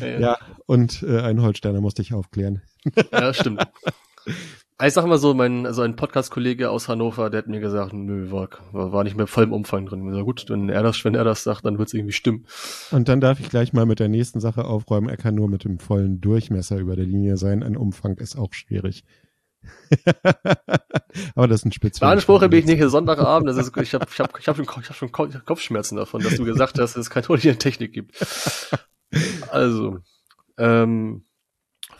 [0.00, 2.60] ja, ja, und äh, ein Holsteiner musste ich aufklären.
[3.12, 3.66] ja, stimmt.
[4.84, 8.30] Ich sag mal so, mein, also ein Podcast-Kollege aus Hannover, der hat mir gesagt, nö,
[8.30, 10.06] war, war nicht mehr voll im Umfang drin.
[10.06, 12.46] Ich sag, gut, wenn er das, wenn er das sagt, dann wird's irgendwie stimmen.
[12.90, 15.08] Und dann darf ich gleich mal mit der nächsten Sache aufräumen.
[15.08, 17.62] Er kann nur mit dem vollen Durchmesser über der Linie sein.
[17.62, 19.04] Ein Umfang ist auch schwierig.
[21.34, 22.10] Aber das ist ein Spezial.
[22.10, 23.48] Beanspruche bin ich nicht Sonntagabend.
[23.48, 26.36] Das ist, ich habe ich hab, ich hab schon, ich hab schon Kopfschmerzen davon, dass
[26.36, 28.14] du gesagt hast, dass es keine Technik gibt.
[29.50, 30.00] Also,
[30.58, 31.25] ähm,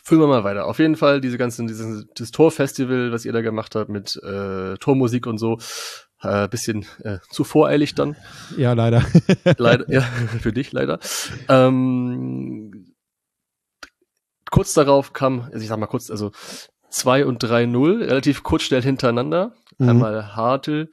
[0.06, 0.66] Führen wir mal weiter.
[0.66, 4.76] Auf jeden Fall diese ganzen, dieses, dieses Torfestival, was ihr da gemacht habt mit äh,
[4.76, 5.58] Tormusik und so,
[6.22, 8.14] äh, bisschen äh, zu voreilig dann.
[8.56, 9.04] Ja, leider.
[9.58, 11.00] leider, ja, für dich leider.
[11.48, 12.94] Ähm,
[14.48, 16.30] kurz darauf kam, also ich sag mal kurz, also
[16.90, 19.56] 2 und 3-0, relativ kurz schnell hintereinander.
[19.78, 19.88] Mhm.
[19.88, 20.88] Einmal Hartl,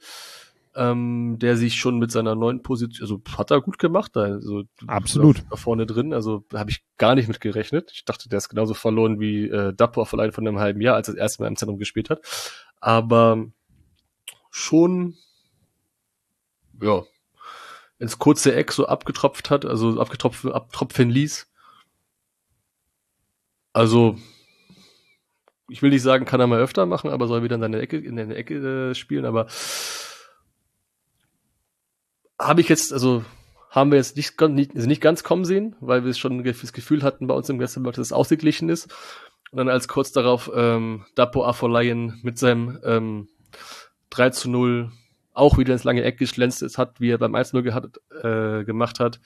[0.76, 5.44] ähm, der sich schon mit seiner neuen Position, also hat er gut gemacht, also absolut
[5.50, 7.92] da vorne drin, also habe ich gar nicht mit gerechnet.
[7.94, 11.08] Ich dachte, der ist genauso verloren wie äh, Dapo allein von einem halben Jahr, als
[11.08, 12.20] er das erste Mal im Zentrum gespielt hat,
[12.80, 13.46] aber
[14.50, 15.14] schon
[16.82, 17.04] ja
[17.98, 21.50] ins kurze Eck so abgetropft hat, also abgetropft abtropfen ließ.
[23.72, 24.18] Also
[25.68, 27.98] ich will nicht sagen, kann er mal öfter machen, aber soll wieder in seine Ecke
[27.98, 29.46] in der Ecke äh, spielen, aber
[32.38, 33.24] habe ich jetzt, also
[33.70, 36.72] haben wir jetzt nicht, nicht, also nicht ganz kommen sehen, weil wir es schon das
[36.72, 38.92] Gefühl hatten bei uns im Gästeblock, dass es ausgeglichen ist.
[39.50, 43.28] Und dann als kurz darauf ähm, Dapo Afolayan mit seinem ähm,
[44.10, 44.90] 3 zu 0
[45.32, 47.66] auch wieder ins lange Eck geschlänzt ist, hat, wie er beim 1 0
[48.22, 49.20] äh, gemacht hat,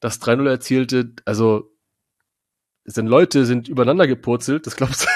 [0.00, 1.70] das 3-0 erzielte, also
[2.84, 5.08] sind Leute sind übereinander gepurzelt, das glaubst du.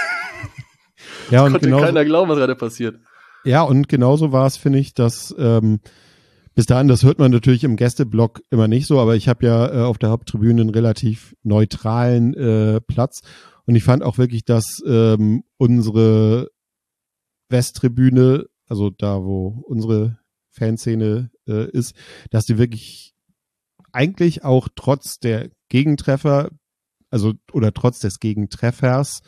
[1.30, 3.00] Ja, und konnte keiner glauben, was gerade passiert.
[3.44, 5.80] Ja, und genauso war es, finde ich, dass ähm,
[6.56, 9.72] bis dahin, das hört man natürlich im Gästeblock immer nicht so, aber ich habe ja
[9.72, 13.20] äh, auf der Haupttribüne einen relativ neutralen äh, Platz
[13.66, 16.50] und ich fand auch wirklich, dass ähm, unsere
[17.50, 20.18] Westtribüne, also da, wo unsere
[20.50, 21.94] Fanszene äh, ist,
[22.30, 23.14] dass die wirklich
[23.92, 26.50] eigentlich auch trotz der Gegentreffer,
[27.10, 29.20] also oder trotz des Gegentreffers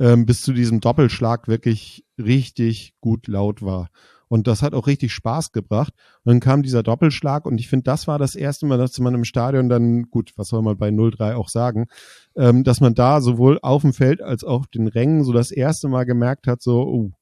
[0.00, 3.90] ähm, bis zu diesem Doppelschlag wirklich richtig gut laut war.
[4.34, 5.92] Und das hat auch richtig Spaß gebracht.
[6.24, 9.14] Und dann kam dieser Doppelschlag und ich finde, das war das erste Mal, dass man
[9.14, 11.86] im Stadion dann, gut, was soll man bei 0-3 auch sagen,
[12.34, 15.52] ähm, dass man da sowohl auf dem Feld als auch auf den Rängen so das
[15.52, 17.12] erste Mal gemerkt hat, so, oh,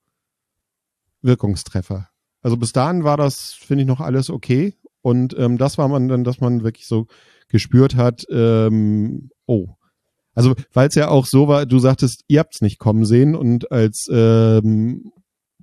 [1.21, 2.09] Wirkungstreffer.
[2.41, 4.75] Also bis dahin war das, finde ich, noch alles okay.
[5.03, 7.09] Und ähm, das war man dann, dass man wirklich so
[7.49, 9.69] gespürt hat, ähm, oh.
[10.33, 13.71] Also, weil es ja auch so war, du sagtest, ihr habt's nicht kommen sehen und
[13.71, 15.13] als ähm,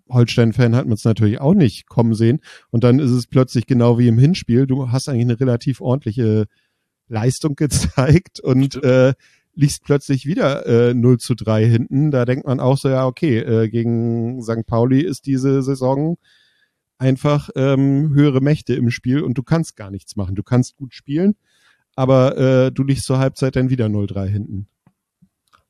[0.09, 2.39] Holstein-Fan hat man es natürlich auch nicht kommen sehen.
[2.69, 4.67] Und dann ist es plötzlich genau wie im Hinspiel.
[4.67, 6.45] Du hast eigentlich eine relativ ordentliche
[7.07, 9.13] Leistung gezeigt und äh,
[9.55, 12.11] liegst plötzlich wieder äh, 0 zu 3 hinten.
[12.11, 14.65] Da denkt man auch so, ja, okay, äh, gegen St.
[14.65, 16.17] Pauli ist diese Saison
[16.97, 20.35] einfach ähm, höhere Mächte im Spiel und du kannst gar nichts machen.
[20.35, 21.35] Du kannst gut spielen,
[21.95, 24.67] aber äh, du liegst zur Halbzeit dann wieder 0-3 hinten.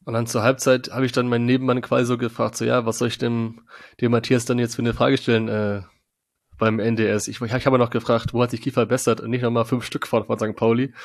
[0.09, 2.97] Und dann zur Halbzeit habe ich dann meinen Nebenmann quasi so gefragt, so ja, was
[2.97, 3.61] soll ich dem,
[4.01, 5.83] dem Matthias dann jetzt für eine Frage stellen äh,
[6.57, 7.27] beim NDS?
[7.27, 10.07] Ich, ich habe noch gefragt, wo hat sich Kiefer verbessert und nicht nochmal fünf Stück
[10.07, 10.55] von, von St.
[10.55, 10.95] Pauli.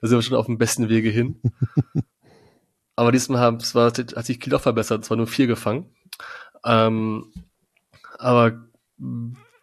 [0.00, 1.40] Da sind wir schon auf dem besten Wege hin.
[2.96, 5.94] Aber diesmal haben, es war, hat sich Kiel auch verbessert, es war nur vier gefangen.
[6.64, 7.32] Ähm,
[8.18, 8.66] aber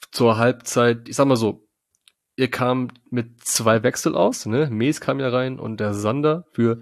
[0.09, 1.67] zur Halbzeit, ich sag mal so,
[2.37, 4.69] ihr kam mit zwei Wechsel aus, ne?
[4.71, 6.79] Mees kam ja rein und der Sander für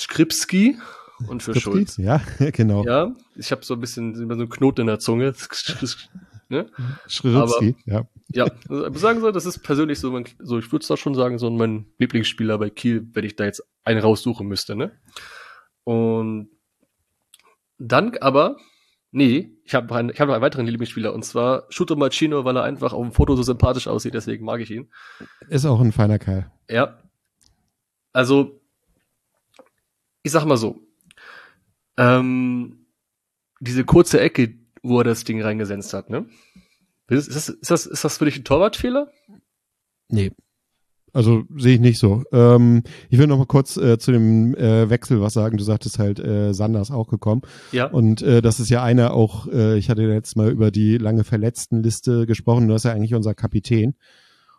[0.00, 0.78] Skripski
[1.28, 1.70] und für Skripski?
[1.70, 1.96] Schulz.
[1.98, 2.84] Ja, genau.
[2.84, 5.34] Ja, ich habe so ein bisschen so einen Knoten in der Zunge.
[6.48, 6.66] ne?
[7.06, 8.06] Schritzki, ja.
[8.32, 11.14] Ja, also sagen soll, das ist persönlich so, mein, so ich würde es da schon
[11.14, 14.92] sagen, so mein Lieblingsspieler bei Kiel, wenn ich da jetzt einen raussuchen müsste, ne?
[15.84, 16.48] Und
[17.78, 18.56] Dann aber,
[19.10, 22.56] nee, ich habe einen, ich hab noch einen weiteren Lieblingsspieler und zwar Shuto Machino, weil
[22.56, 24.90] er einfach auf dem Foto so sympathisch aussieht, deswegen mag ich ihn.
[25.48, 26.50] Ist auch ein feiner Kerl.
[26.68, 27.02] Ja.
[28.12, 28.59] Also,
[30.22, 30.80] ich sag mal so,
[31.96, 32.86] ähm,
[33.60, 36.26] diese kurze Ecke, wo er das Ding reingesetzt hat, ne?
[37.08, 39.10] Ist das, ist das, ist das für dich ein Torwartfehler?
[40.08, 40.30] Nee.
[41.12, 42.22] Also sehe ich nicht so.
[42.32, 45.56] Ähm, ich will noch mal kurz äh, zu dem äh, Wechsel was sagen.
[45.56, 47.42] Du sagtest halt, äh, Sander ist auch gekommen.
[47.72, 47.86] Ja.
[47.86, 51.24] Und äh, das ist ja einer auch, äh, ich hatte letztes Mal über die lange
[51.24, 52.68] Verletztenliste gesprochen.
[52.68, 53.94] Du hast ja eigentlich unser Kapitän.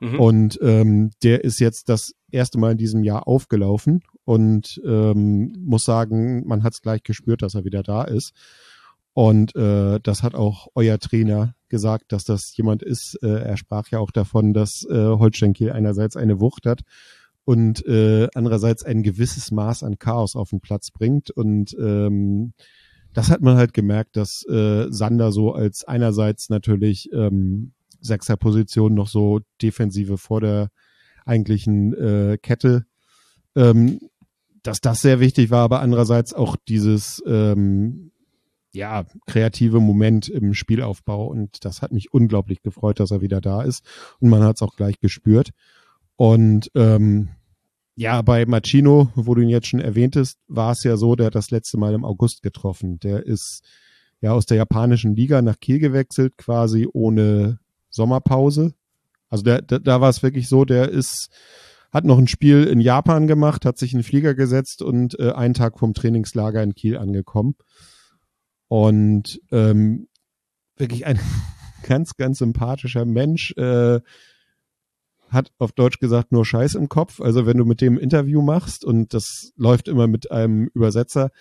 [0.02, 0.20] Mhm.
[0.20, 5.84] Und ähm, der ist jetzt das erste Mal in diesem Jahr aufgelaufen und ähm, muss
[5.84, 8.34] sagen, man hat es gleich gespürt, dass er wieder da ist.
[9.14, 13.16] Und äh, das hat auch euer Trainer gesagt, dass das jemand ist.
[13.22, 16.82] Äh, er sprach ja auch davon, dass äh, Holstein Kiel einerseits eine Wucht hat
[17.44, 21.30] und äh, andererseits ein gewisses Maß an Chaos auf den Platz bringt.
[21.32, 22.54] Und ähm,
[23.14, 29.08] das hat man halt gemerkt, dass äh, Sander so als einerseits natürlich ähm, Sechserposition noch
[29.08, 30.70] so Defensive vor der
[31.26, 32.86] eigentlichen äh, Kette,
[33.56, 34.00] ähm,
[34.64, 38.12] dass das sehr wichtig war, aber andererseits auch dieses ähm,
[38.74, 43.64] ja, kreative Moment im Spielaufbau und das hat mich unglaublich gefreut, dass er wieder da
[43.64, 43.84] ist
[44.20, 45.50] und man hat es auch gleich gespürt.
[46.16, 47.30] Und ähm,
[47.96, 51.36] ja, bei Machino, wo du ihn jetzt schon erwähntest, war es ja so, der hat
[51.36, 53.00] das letzte Mal im August getroffen.
[53.00, 53.64] Der ist
[54.22, 57.60] ja aus der japanischen Liga nach Kiel gewechselt, quasi ohne
[57.90, 58.74] Sommerpause.
[59.30, 61.30] Also der, der, da war es wirklich so, der ist,
[61.92, 65.32] hat noch ein Spiel in Japan gemacht, hat sich in den Flieger gesetzt und äh,
[65.32, 67.56] einen Tag vom Trainingslager in Kiel angekommen.
[68.68, 70.08] Und ähm,
[70.78, 71.20] wirklich ein
[71.84, 73.52] ganz, ganz sympathischer Mensch.
[73.58, 74.00] Äh,
[75.32, 77.22] hat auf Deutsch gesagt nur Scheiß im Kopf.
[77.22, 81.32] Also wenn du mit dem Interview machst und das läuft immer mit einem Übersetzer,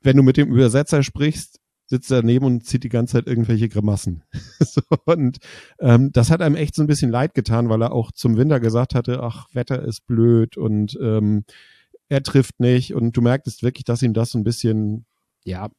[0.00, 1.60] wenn du mit dem Übersetzer sprichst,
[1.94, 4.24] sitzt daneben und zieht die ganze Zeit irgendwelche Grimassen.
[4.60, 5.38] so, und
[5.78, 8.58] ähm, das hat einem echt so ein bisschen leid getan, weil er auch zum Winter
[8.58, 11.44] gesagt hatte, ach, Wetter ist blöd und ähm,
[12.08, 12.94] er trifft nicht.
[12.94, 15.06] Und du merktest wirklich, dass ihm das so ein bisschen,
[15.44, 15.70] ja,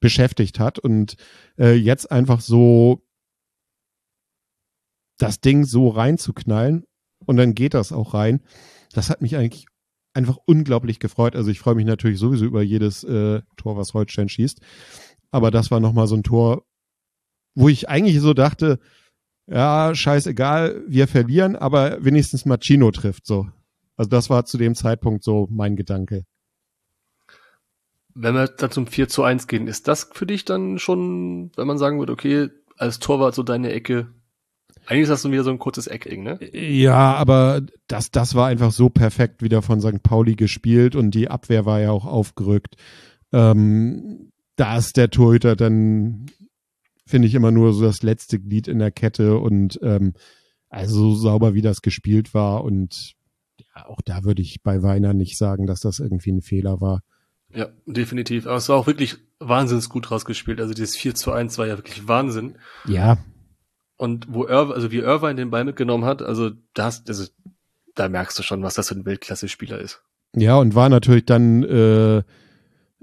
[0.00, 1.16] beschäftigt hat und
[1.58, 3.02] äh, jetzt einfach so
[5.18, 6.84] das Ding so reinzuknallen
[7.26, 8.40] und dann geht das auch rein.
[8.92, 9.66] Das hat mich eigentlich
[10.14, 11.36] einfach unglaublich gefreut.
[11.36, 14.60] Also ich freue mich natürlich sowieso über jedes äh, Tor, was Holstein schießt.
[15.30, 16.64] Aber das war nochmal so ein Tor,
[17.54, 18.78] wo ich eigentlich so dachte,
[19.46, 23.48] ja, scheißegal, wir verlieren, aber wenigstens Machino trifft so.
[23.96, 26.24] Also das war zu dem Zeitpunkt so mein Gedanke.
[28.14, 31.66] Wenn wir dann zum 4 zu 1 gehen, ist das für dich dann schon, wenn
[31.66, 34.12] man sagen würde, okay, als Torwart so deine Ecke,
[34.90, 36.40] eigentlich ist das so wieder so ein kurzes Eckring, ne?
[36.52, 40.02] Ja, aber das, das war einfach so perfekt wieder von St.
[40.02, 42.74] Pauli gespielt und die Abwehr war ja auch aufgerückt.
[43.32, 46.26] Ähm, da ist der Torhüter dann,
[47.06, 50.14] finde ich, immer nur so das letzte Glied in der Kette und ähm,
[50.70, 53.14] also so sauber wie das gespielt war und
[53.76, 57.02] ja, auch da würde ich bei Weiner nicht sagen, dass das irgendwie ein Fehler war.
[57.54, 58.46] Ja, definitiv.
[58.48, 60.60] Aber es war auch wirklich wahnsinnig gut rausgespielt.
[60.60, 62.56] Also dieses 4 zu 1 war ja wirklich Wahnsinn.
[62.86, 63.18] Ja.
[64.00, 67.26] Und wo Irv, also wie Irvine den Ball mitgenommen hat, also das, also
[67.94, 70.02] da merkst du schon, was das für ein Weltklasse-Spieler ist.
[70.34, 72.22] Ja, und war natürlich dann, äh,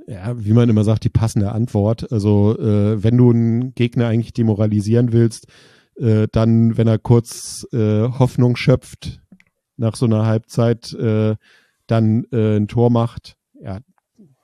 [0.07, 2.11] ja, wie man immer sagt, die passende Antwort.
[2.11, 5.45] Also äh, wenn du einen Gegner eigentlich demoralisieren willst,
[5.97, 9.21] äh, dann, wenn er kurz äh, Hoffnung schöpft
[9.75, 11.35] nach so einer Halbzeit, äh,
[11.85, 13.81] dann äh, ein Tor macht, ja,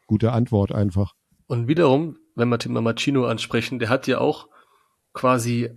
[0.06, 1.16] gute Antwort einfach.
[1.48, 4.50] Und wiederum, wenn wir Tim Machino ansprechen, der hat ja auch
[5.14, 5.72] quasi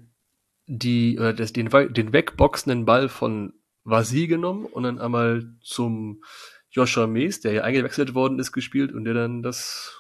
[0.67, 6.23] die, oder das, den, den wegboxenden Ball von Vasi genommen und dann einmal zum
[6.71, 9.99] Joshua Mees, der ja eingewechselt worden ist, gespielt und der dann das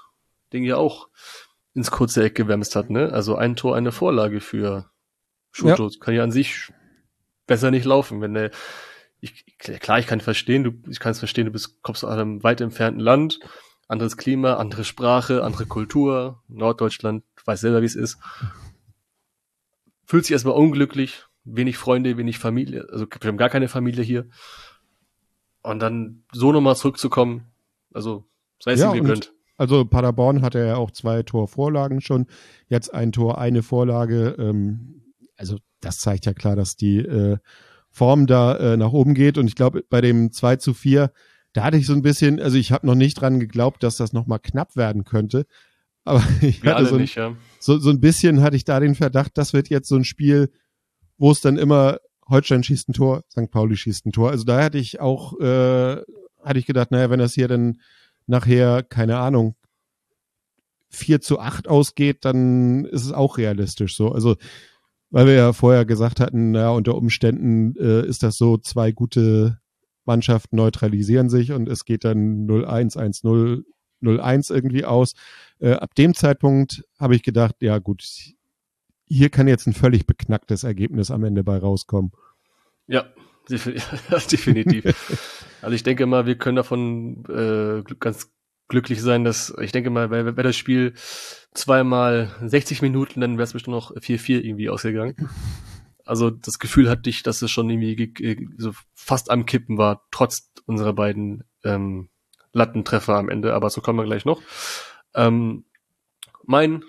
[0.53, 1.09] Ding ja auch
[1.75, 3.13] ins kurze Eck gewämst hat, ne?
[3.13, 4.91] Also ein Tor, eine Vorlage für
[5.53, 5.89] Schuto.
[5.89, 5.99] Ja.
[6.01, 6.73] Kann ja an sich
[7.47, 8.51] besser nicht laufen, wenn der,
[9.21, 12.43] ich, klar, ich kann verstehen, du, ich kann es verstehen, du bist, kommst aus einem
[12.43, 13.41] weit entfernten Land,
[13.89, 18.19] anderes Klima, andere Sprache, andere Kultur, Norddeutschland, weiß selber, wie es ist.
[20.07, 24.29] Fühlt sich erstmal unglücklich, wenig Freunde, wenig Familie, also wir haben gar keine Familie hier.
[25.63, 27.47] Und dann so nochmal zurückzukommen,
[27.93, 28.25] also
[28.63, 29.33] sei es ja, ihm gegönnt.
[29.59, 32.27] Also Paderborn hatte ja auch zwei Torvorlagen schon,
[32.69, 34.37] jetzt ein Tor, eine Vorlage.
[34.39, 35.03] Ähm,
[35.37, 37.39] also das zeigt ja klar, dass die äh,
[37.91, 39.39] Form da äh, nach oben geht.
[39.39, 41.11] Und ich glaube, bei dem 2 zu 4
[41.57, 44.13] da hatte ich so ein bisschen, also ich habe noch nicht dran geglaubt, dass das
[44.13, 45.47] nochmal knapp werden könnte.
[46.07, 47.37] Aber ich Wir hatte so ein, nicht, ja.
[47.59, 50.51] so, so ein bisschen hatte ich da den Verdacht, das wird jetzt so ein Spiel,
[51.19, 53.51] wo es dann immer Holstein schießt ein Tor, St.
[53.51, 54.31] Pauli schießt ein Tor.
[54.31, 55.97] Also da hatte ich auch, äh,
[56.43, 57.81] hatte ich gedacht, naja, wenn das hier dann
[58.27, 59.55] nachher, keine Ahnung,
[60.91, 64.13] 4 zu 8 ausgeht, dann ist es auch realistisch so.
[64.13, 64.37] Also,
[65.11, 69.59] weil wir ja vorher gesagt hatten, naja, unter Umständen äh, ist das so, zwei gute
[70.05, 73.65] Mannschaften neutralisieren sich und es geht dann 0-1, 1-0,
[74.03, 75.15] 0-1 irgendwie aus.
[75.59, 78.05] Äh, ab dem Zeitpunkt habe ich gedacht, ja gut,
[79.07, 82.13] hier kann jetzt ein völlig beknacktes Ergebnis am Ende bei rauskommen.
[82.87, 83.07] Ja,
[83.49, 84.85] definitiv.
[85.63, 88.33] also ich denke mal, wir können davon äh, ganz
[88.69, 90.95] glücklich sein, dass ich denke mal, wäre wär das Spiel
[91.55, 95.15] zweimal 60 Minuten, dann wäre es bestimmt noch 4-4 irgendwie ausgegangen.
[96.05, 100.53] Also das Gefühl hatte ich, dass es schon irgendwie so fast am Kippen war, trotz
[100.67, 102.09] unserer beiden ähm,
[102.57, 104.43] Lattentreffer am Ende, aber so kommen wir gleich noch.
[105.15, 105.65] Ähm,
[106.45, 106.85] mein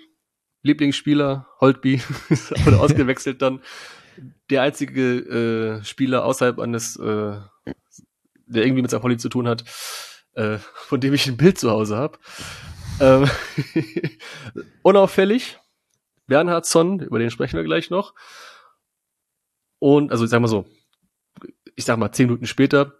[0.62, 2.00] Lieblingsspieler, Holtby,
[2.64, 3.60] wurde ausgewechselt dann.
[4.50, 7.36] Der einzige äh, Spieler außerhalb eines, äh,
[8.46, 9.00] der irgendwie mit St.
[9.00, 9.64] Pauli zu tun hat,
[10.34, 12.18] äh, von dem ich ein Bild zu Hause habe.
[13.00, 13.30] Ähm,
[14.82, 15.58] unauffällig.
[16.26, 18.14] Bernhardsson, über den sprechen wir gleich noch.
[19.78, 20.66] Und, also ich sag mal so,
[21.76, 22.98] ich sag mal, zehn Minuten später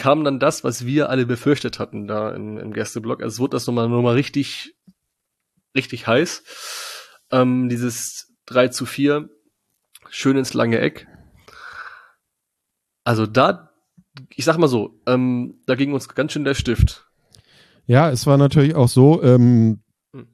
[0.00, 3.22] kam dann das, was wir alle befürchtet hatten da im, im Gästeblock.
[3.22, 4.74] Also es wurde das nochmal noch mal richtig,
[5.76, 6.42] richtig heiß.
[7.30, 9.28] Ähm, dieses 3 zu 4,
[10.08, 11.06] schön ins lange Eck.
[13.04, 13.74] Also da,
[14.34, 17.06] ich sag mal so, ähm, da ging uns ganz schön der Stift.
[17.86, 19.82] Ja, es war natürlich auch so, ähm,
[20.14, 20.28] hm.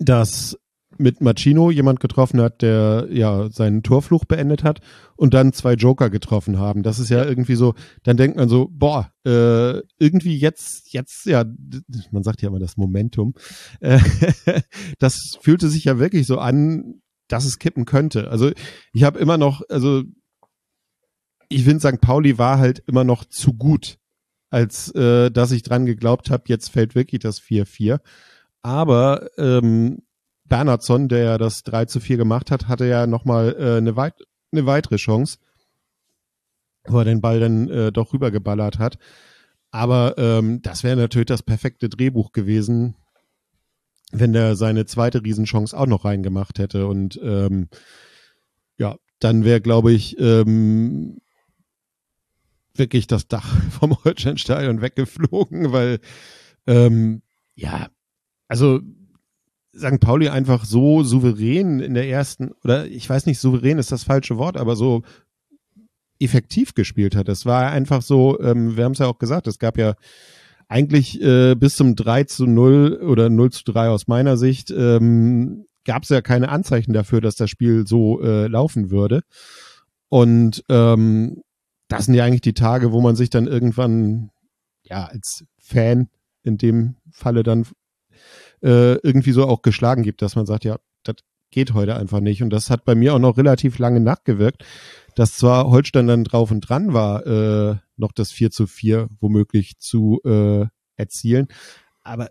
[0.00, 0.58] dass
[1.00, 4.80] mit Machino jemand getroffen hat, der ja seinen Torfluch beendet hat
[5.16, 6.82] und dann zwei Joker getroffen haben.
[6.82, 11.44] Das ist ja irgendwie so, dann denkt man so, boah, äh, irgendwie jetzt, jetzt, ja,
[12.10, 13.34] man sagt ja immer das Momentum,
[13.80, 13.98] äh,
[14.98, 18.30] das fühlte sich ja wirklich so an, dass es kippen könnte.
[18.30, 18.50] Also
[18.92, 20.02] ich habe immer noch, also
[21.48, 22.00] ich finde, St.
[22.00, 23.98] Pauli war halt immer noch zu gut,
[24.50, 28.00] als äh, dass ich dran geglaubt habe, jetzt fällt wirklich das 4-4.
[28.62, 30.02] Aber ähm,
[30.50, 34.14] Bernhardsson, der ja das 3 zu 4 gemacht hat, hatte ja nochmal äh, eine, weit
[34.52, 35.38] eine weitere Chance,
[36.86, 38.98] wo er den Ball dann äh, doch rübergeballert hat.
[39.70, 42.96] Aber ähm, das wäre natürlich das perfekte Drehbuch gewesen,
[44.10, 46.88] wenn der seine zweite Riesenchance auch noch reingemacht hätte.
[46.88, 47.68] Und ähm,
[48.76, 51.20] ja, dann wäre, glaube ich, ähm,
[52.74, 56.00] wirklich das Dach vom Holsteinstadion weggeflogen, weil
[56.66, 57.22] ähm,
[57.54, 57.88] ja,
[58.48, 58.80] also
[59.76, 60.00] St.
[60.00, 64.36] Pauli einfach so souverän in der ersten, oder ich weiß nicht, souverän ist das falsche
[64.36, 65.02] Wort, aber so
[66.18, 67.28] effektiv gespielt hat.
[67.28, 69.94] Es war einfach so, ähm, wir haben es ja auch gesagt, es gab ja
[70.68, 75.66] eigentlich äh, bis zum 3 zu 0 oder 0 zu 3 aus meiner Sicht, ähm,
[75.84, 79.22] gab es ja keine Anzeichen dafür, dass das Spiel so äh, laufen würde.
[80.08, 81.42] Und ähm,
[81.88, 84.30] das sind ja eigentlich die Tage, wo man sich dann irgendwann,
[84.82, 86.08] ja, als Fan
[86.42, 87.66] in dem Falle dann
[88.62, 91.16] äh, irgendwie so auch geschlagen gibt, dass man sagt, ja, das
[91.50, 92.42] geht heute einfach nicht.
[92.42, 94.64] Und das hat bei mir auch noch relativ lange nachgewirkt,
[95.14, 99.78] dass zwar Holstein dann drauf und dran war, äh, noch das 4 zu 4 womöglich
[99.78, 101.48] zu äh, erzielen,
[102.02, 102.30] aber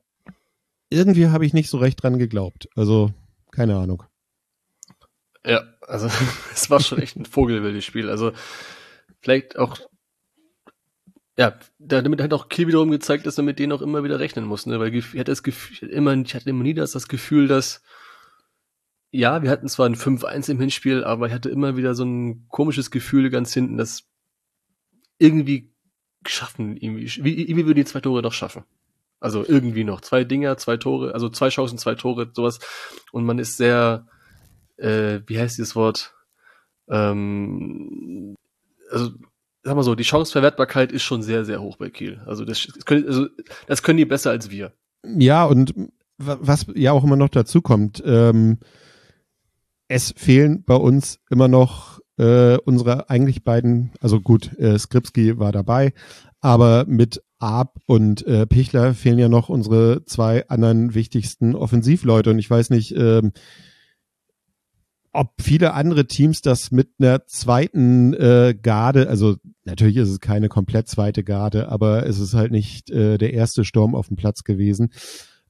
[0.90, 2.68] irgendwie habe ich nicht so recht dran geglaubt.
[2.76, 3.12] Also,
[3.52, 4.04] keine Ahnung.
[5.46, 6.08] Ja, also
[6.54, 8.10] es war schon echt ein vogelwildes Spiel.
[8.10, 8.32] Also
[9.22, 9.78] vielleicht auch
[11.40, 14.44] ja, damit hat auch Kiel wiederum gezeigt, dass er mit denen auch immer wieder rechnen
[14.44, 14.78] muss, ne?
[14.78, 17.82] Weil ich hatte das Gefühl, immer, ich hatte immer nie das, das Gefühl, dass
[19.12, 22.46] ja, wir hatten zwar ein 5-1 im Hinspiel, aber ich hatte immer wieder so ein
[22.50, 24.04] komisches Gefühl ganz hinten, dass
[25.18, 25.74] irgendwie
[26.28, 28.66] schaffen, irgendwie, wie, wie würden die zwei Tore doch schaffen?
[29.22, 30.02] Also irgendwie noch.
[30.02, 32.60] Zwei Dinger, zwei Tore, also zwei Chancen, zwei Tore, sowas.
[33.14, 34.08] Und man ist sehr,
[34.76, 36.14] äh, wie heißt dieses Wort?
[36.90, 38.36] Ähm,
[38.92, 39.12] also
[39.70, 42.22] sag mal so, die Chanceverwertbarkeit ist schon sehr, sehr hoch bei Kiel.
[42.26, 43.28] Also das, das, können, also
[43.68, 44.74] das können die besser als wir.
[45.06, 45.74] Ja, und
[46.18, 48.58] was ja auch immer noch dazu kommt, ähm,
[49.88, 55.52] es fehlen bei uns immer noch äh, unsere eigentlich beiden, also gut, äh, Skripski war
[55.52, 55.94] dabei,
[56.42, 62.32] aber mit Ab und äh, Pichler fehlen ja noch unsere zwei anderen wichtigsten Offensivleute.
[62.32, 63.32] Und ich weiß nicht, ähm,
[65.12, 69.38] ob viele andere Teams das mit einer zweiten äh, Garde, also
[69.70, 73.64] natürlich ist es keine komplett zweite Garde, aber es ist halt nicht äh, der erste
[73.66, 74.90] Sturm auf dem Platz gewesen.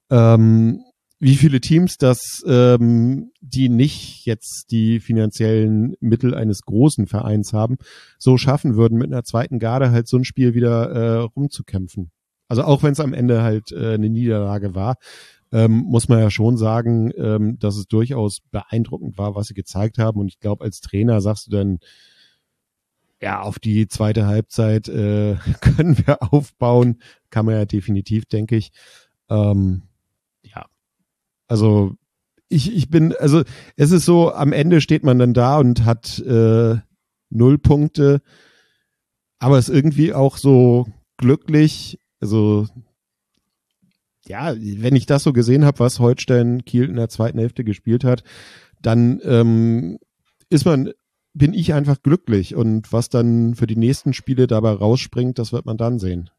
[0.09, 0.82] Ähm,
[1.20, 7.76] wie viele Teams das, ähm, die nicht jetzt die finanziellen Mittel eines großen Vereins haben,
[8.17, 12.11] so schaffen würden, mit einer zweiten Garde halt so ein Spiel wieder äh, rumzukämpfen.
[12.47, 14.95] Also auch wenn es am Ende halt äh, eine Niederlage war,
[15.51, 19.97] ähm, muss man ja schon sagen, ähm, dass es durchaus beeindruckend war, was sie gezeigt
[19.97, 20.20] haben.
[20.20, 21.80] Und ich glaube, als Trainer sagst du dann,
[23.22, 27.01] ja, auf die zweite Halbzeit äh, können wir aufbauen.
[27.30, 28.72] Kann man ja definitiv, denke ich.
[29.30, 29.84] Ähm,
[30.43, 30.65] ja.
[31.47, 31.95] Also
[32.47, 33.43] ich, ich bin, also
[33.76, 36.78] es ist so, am Ende steht man dann da und hat äh,
[37.30, 38.22] null Punkte,
[39.38, 41.99] aber ist irgendwie auch so glücklich.
[42.20, 42.67] Also
[44.26, 48.03] ja, wenn ich das so gesehen habe, was Holstein Kiel in der zweiten Hälfte gespielt
[48.03, 48.24] hat,
[48.82, 49.99] dann ähm,
[50.49, 50.91] ist man,
[51.40, 52.54] bin ich einfach glücklich.
[52.54, 56.30] Und was dann für die nächsten Spiele dabei rausspringt, das wird man dann sehen.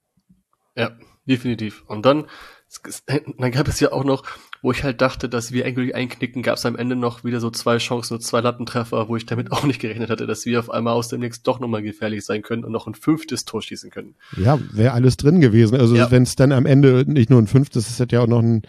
[0.77, 0.93] Ja,
[1.27, 1.83] definitiv.
[1.89, 2.27] Und dann,
[3.39, 4.23] dann gab es ja auch noch,
[4.63, 7.51] wo ich halt dachte, dass wir endgültig einknicken, gab es am Ende noch wieder so
[7.51, 10.71] zwei Chancen, so zwei Lattentreffer, wo ich damit auch nicht gerechnet hatte, dass wir auf
[10.71, 13.91] einmal aus dem Nix doch nochmal gefährlich sein können und noch ein fünftes Tor schießen
[13.91, 14.15] können.
[14.37, 15.81] Ja, wäre alles drin gewesen.
[15.81, 16.11] Also ja.
[16.11, 18.63] wenn es dann am Ende nicht nur ein fünftes, es hätte ja auch noch ein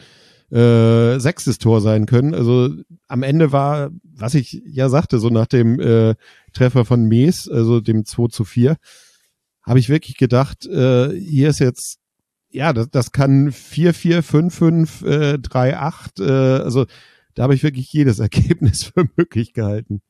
[0.52, 2.34] äh, sechstes Tor sein können.
[2.34, 2.70] Also
[3.08, 6.16] am Ende war, was ich ja sagte, so nach dem äh,
[6.54, 8.78] Treffer von Mees, also dem 2 zu 4,
[9.64, 12.02] habe ich wirklich gedacht, äh, hier ist jetzt
[12.52, 16.86] ja, das, das kann 4, 4, 5, 5, äh, 3, 8, äh, also
[17.34, 20.02] da habe ich wirklich jedes Ergebnis für möglich gehalten.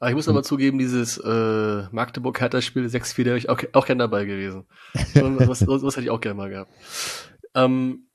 [0.00, 4.04] Aber ich muss aber zugeben, dieses äh, Magdeburg-Hertha-Spiel 6-4, da wäre ich auch, auch gerne
[4.04, 4.64] dabei gewesen.
[5.14, 6.72] was, was, was hätte ich auch gerne mal gehabt.
[7.54, 8.07] Ähm,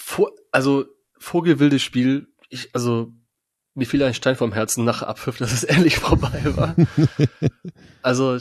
[0.00, 0.86] vor, also
[1.18, 3.12] Vogelwildes Spiel, ich, also
[3.74, 6.74] mir fiel ein Stein vom Herzen nach Abpfiff, dass es endlich vorbei war.
[8.02, 8.38] also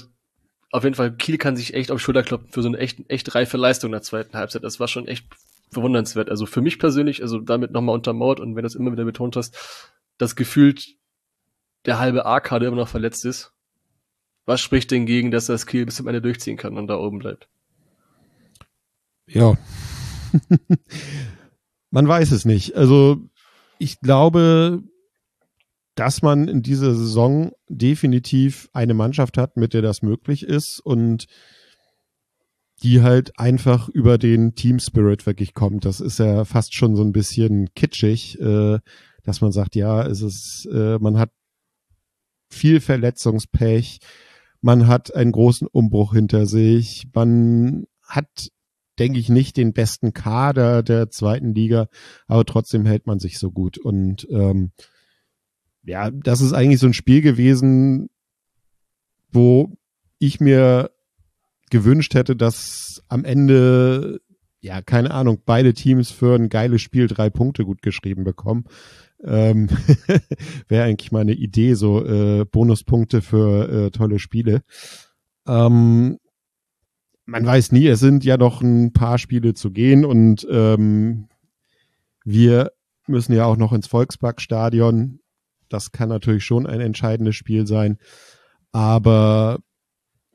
[0.72, 3.34] auf jeden Fall, Kiel kann sich echt auf Schulter klopfen für so eine echt, echt
[3.36, 4.64] reife Leistung in der zweiten Halbzeit.
[4.64, 5.26] Das war schon echt
[5.72, 6.30] bewundernswert.
[6.30, 9.36] Also für mich persönlich, also damit nochmal untermauert und wenn du das immer wieder betont
[9.36, 9.57] hast,
[10.18, 10.95] dass gefühlt
[11.86, 13.53] der halbe A-Kader immer noch verletzt ist.
[14.45, 17.20] Was spricht denn gegen, dass das Kiel bis zum Ende durchziehen kann und da oben
[17.20, 17.47] bleibt?
[19.28, 19.57] Ja.
[21.92, 22.76] Man weiß es nicht.
[22.76, 23.18] Also
[23.80, 24.84] ich glaube,
[25.96, 31.26] dass man in dieser Saison definitiv eine Mannschaft hat, mit der das möglich ist und
[32.84, 35.84] die halt einfach über den Team Spirit wirklich kommt.
[35.86, 38.80] Das ist ja fast schon so ein bisschen kitschig, äh,
[39.24, 41.32] dass man sagt, ja, es ist, äh, man hat
[42.50, 44.00] viel Verletzungspech,
[44.62, 48.50] man hat einen großen Umbruch hinter sich, man hat,
[49.00, 51.88] denke ich, nicht den besten Kader der zweiten Liga,
[52.28, 54.72] aber trotzdem hält man sich so gut und ähm,
[55.84, 58.10] ja, das ist eigentlich so ein Spiel gewesen,
[59.32, 59.78] wo
[60.20, 60.91] ich mir
[61.70, 64.22] gewünscht hätte, dass am Ende,
[64.60, 68.66] ja, keine Ahnung, beide Teams für ein geiles Spiel drei Punkte gut geschrieben bekommen.
[69.24, 69.70] Ähm,
[70.68, 74.64] Wäre eigentlich mal eine Idee, so äh, Bonuspunkte für äh, tolle Spiele.
[75.47, 76.20] Ähm,
[77.30, 81.27] man weiß nie, es sind ja noch ein paar Spiele zu gehen und ähm,
[82.25, 82.71] wir
[83.07, 85.19] müssen ja auch noch ins Volksparkstadion.
[85.69, 87.97] Das kann natürlich schon ein entscheidendes Spiel sein.
[88.71, 89.59] Aber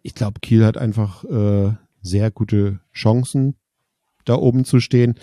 [0.02, 1.72] ich glaube, Kiel hat einfach äh,
[2.02, 3.56] sehr gute Chancen,
[4.24, 5.14] da oben zu stehen.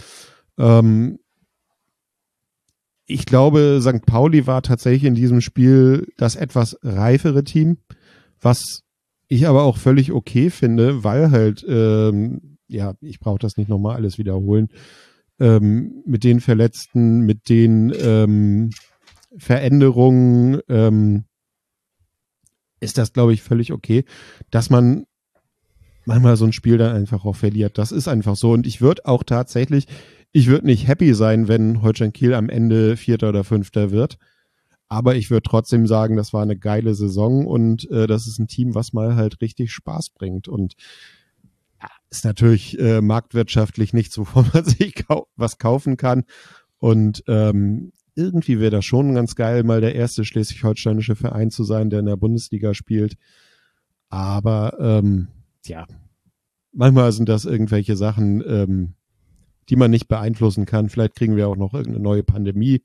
[0.57, 1.19] Ähm,
[3.05, 4.05] ich glaube, St.
[4.05, 7.78] Pauli war tatsächlich in diesem Spiel das etwas reifere Team,
[8.39, 8.82] was
[9.32, 13.96] ich aber auch völlig okay finde, weil halt, ähm, ja, ich brauche das nicht nochmal
[13.96, 14.68] alles wiederholen,
[15.40, 18.72] ähm, mit den Verletzten, mit den ähm,
[19.38, 21.24] Veränderungen ähm,
[22.82, 24.04] ist das, glaube ich, völlig okay,
[24.50, 25.06] dass man
[26.04, 27.78] manchmal so ein Spiel dann einfach auch verliert.
[27.78, 28.52] Das ist einfach so.
[28.52, 29.86] Und ich würde auch tatsächlich,
[30.34, 34.18] ich würde nicht happy sein, wenn Holstein Kiel am Ende Vierter oder Fünfter wird.
[34.92, 38.50] Aber ich würde trotzdem sagen, das war eine geile Saison und äh, das ist ein
[38.50, 40.50] Team, was mal halt richtig Spaß bringt.
[40.50, 40.74] Und
[41.82, 46.26] ja, ist natürlich äh, marktwirtschaftlich nichts, wovon man sich kau was kaufen kann.
[46.78, 51.89] Und ähm, irgendwie wäre das schon ganz geil, mal der erste schleswig-holsteinische Verein zu sein,
[51.89, 53.16] der in der Bundesliga spielt.
[54.10, 55.30] Aber ähm,
[55.64, 55.88] ja,
[56.74, 58.96] manchmal sind das irgendwelche Sachen, ähm,
[59.70, 60.89] die man nicht beeinflussen kann.
[60.89, 62.82] Vielleicht kriegen wir auch noch irgendeine neue Pandemie.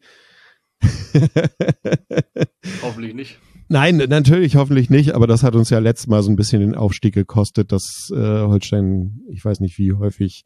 [2.83, 3.39] hoffentlich nicht.
[3.69, 6.75] Nein, natürlich hoffentlich nicht, aber das hat uns ja letztes Mal so ein bisschen den
[6.75, 10.45] Aufstieg gekostet, dass äh, Holstein, ich weiß nicht wie häufig,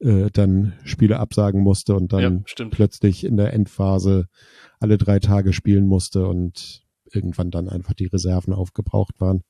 [0.00, 4.26] äh, dann Spiele absagen musste und dann ja, plötzlich in der Endphase
[4.80, 9.42] alle drei Tage spielen musste und irgendwann dann einfach die Reserven aufgebraucht waren.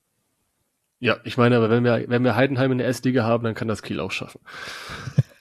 [1.00, 3.68] Ja, ich meine, aber wenn wir, wenn wir Heidenheim in der S-Liga haben, dann kann
[3.68, 4.40] das Kiel auch schaffen.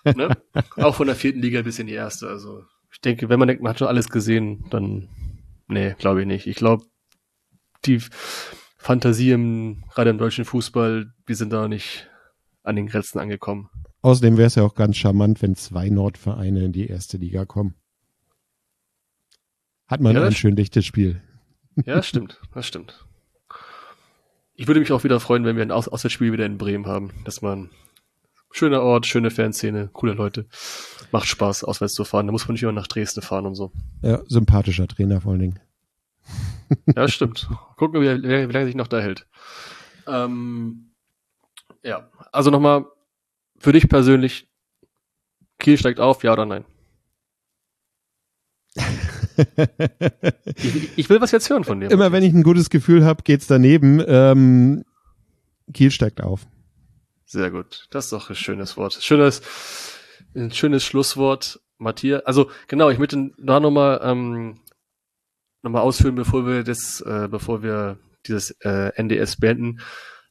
[0.15, 0.29] ne?
[0.75, 2.27] Auch von der vierten Liga bis in die erste.
[2.27, 5.09] Also ich denke, wenn man denkt, man hat schon alles gesehen, dann
[5.67, 6.47] nee, glaube ich nicht.
[6.47, 6.85] Ich glaube,
[7.85, 8.01] die
[8.77, 12.09] Fantasie im, gerade im deutschen Fußball, wir sind da nicht
[12.63, 13.69] an den Grenzen angekommen.
[14.01, 17.75] Außerdem wäre es ja auch ganz charmant, wenn zwei Nordvereine in die erste Liga kommen.
[19.87, 21.21] Hat man ja, ein schön dichtes Spiel.
[21.85, 23.05] Ja, das stimmt, das stimmt.
[24.53, 27.11] Ich würde mich auch wieder freuen, wenn wir ein Aus Auswärtsspiel wieder in Bremen haben,
[27.25, 27.69] dass man
[28.51, 30.47] Schöner Ort, schöne Fanszene, coole Leute.
[31.11, 32.27] Macht Spaß, auswärts zu fahren.
[32.27, 33.71] Da muss man nicht immer nach Dresden fahren und so.
[34.01, 35.59] Ja, sympathischer Trainer vor allen Dingen.
[36.95, 37.47] Ja, stimmt.
[37.77, 39.27] Gucken wir, wie, wie lange sich noch da hält.
[40.07, 40.91] Ähm,
[41.83, 42.85] ja, also nochmal,
[43.59, 44.49] für dich persönlich,
[45.59, 46.65] Kiel steigt auf, ja oder nein?
[50.57, 51.89] ich, ich, will was jetzt hören von dir.
[51.89, 54.03] Immer wenn ich ein gutes Gefühl habe, geht's daneben.
[54.05, 54.83] Ähm,
[55.73, 56.47] Kiel steigt auf.
[57.29, 57.87] Sehr gut.
[57.91, 58.93] Das ist doch ein schönes Wort.
[58.93, 59.41] Schönes,
[60.33, 62.25] ein schönes Schlusswort, Matthias.
[62.25, 64.61] Also genau, ich möchte da nochmal ähm,
[65.61, 69.81] noch ausführen, bevor wir das, äh, bevor wir dieses äh, NDS beenden.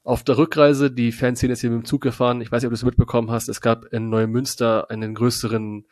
[0.04, 2.40] Auf der Rückreise, die Fanszene ist hier mit dem Zug gefahren.
[2.40, 3.50] Ich weiß nicht, ob du es mitbekommen hast.
[3.50, 5.84] Es gab in Neumünster einen größeren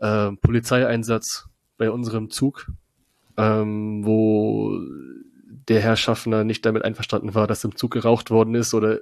[0.00, 1.46] äh, Polizeieinsatz
[1.78, 2.70] bei unserem Zug,
[3.38, 4.78] ähm, wo
[5.68, 9.00] der Herr Schaffner nicht damit einverstanden war, dass im Zug geraucht worden ist oder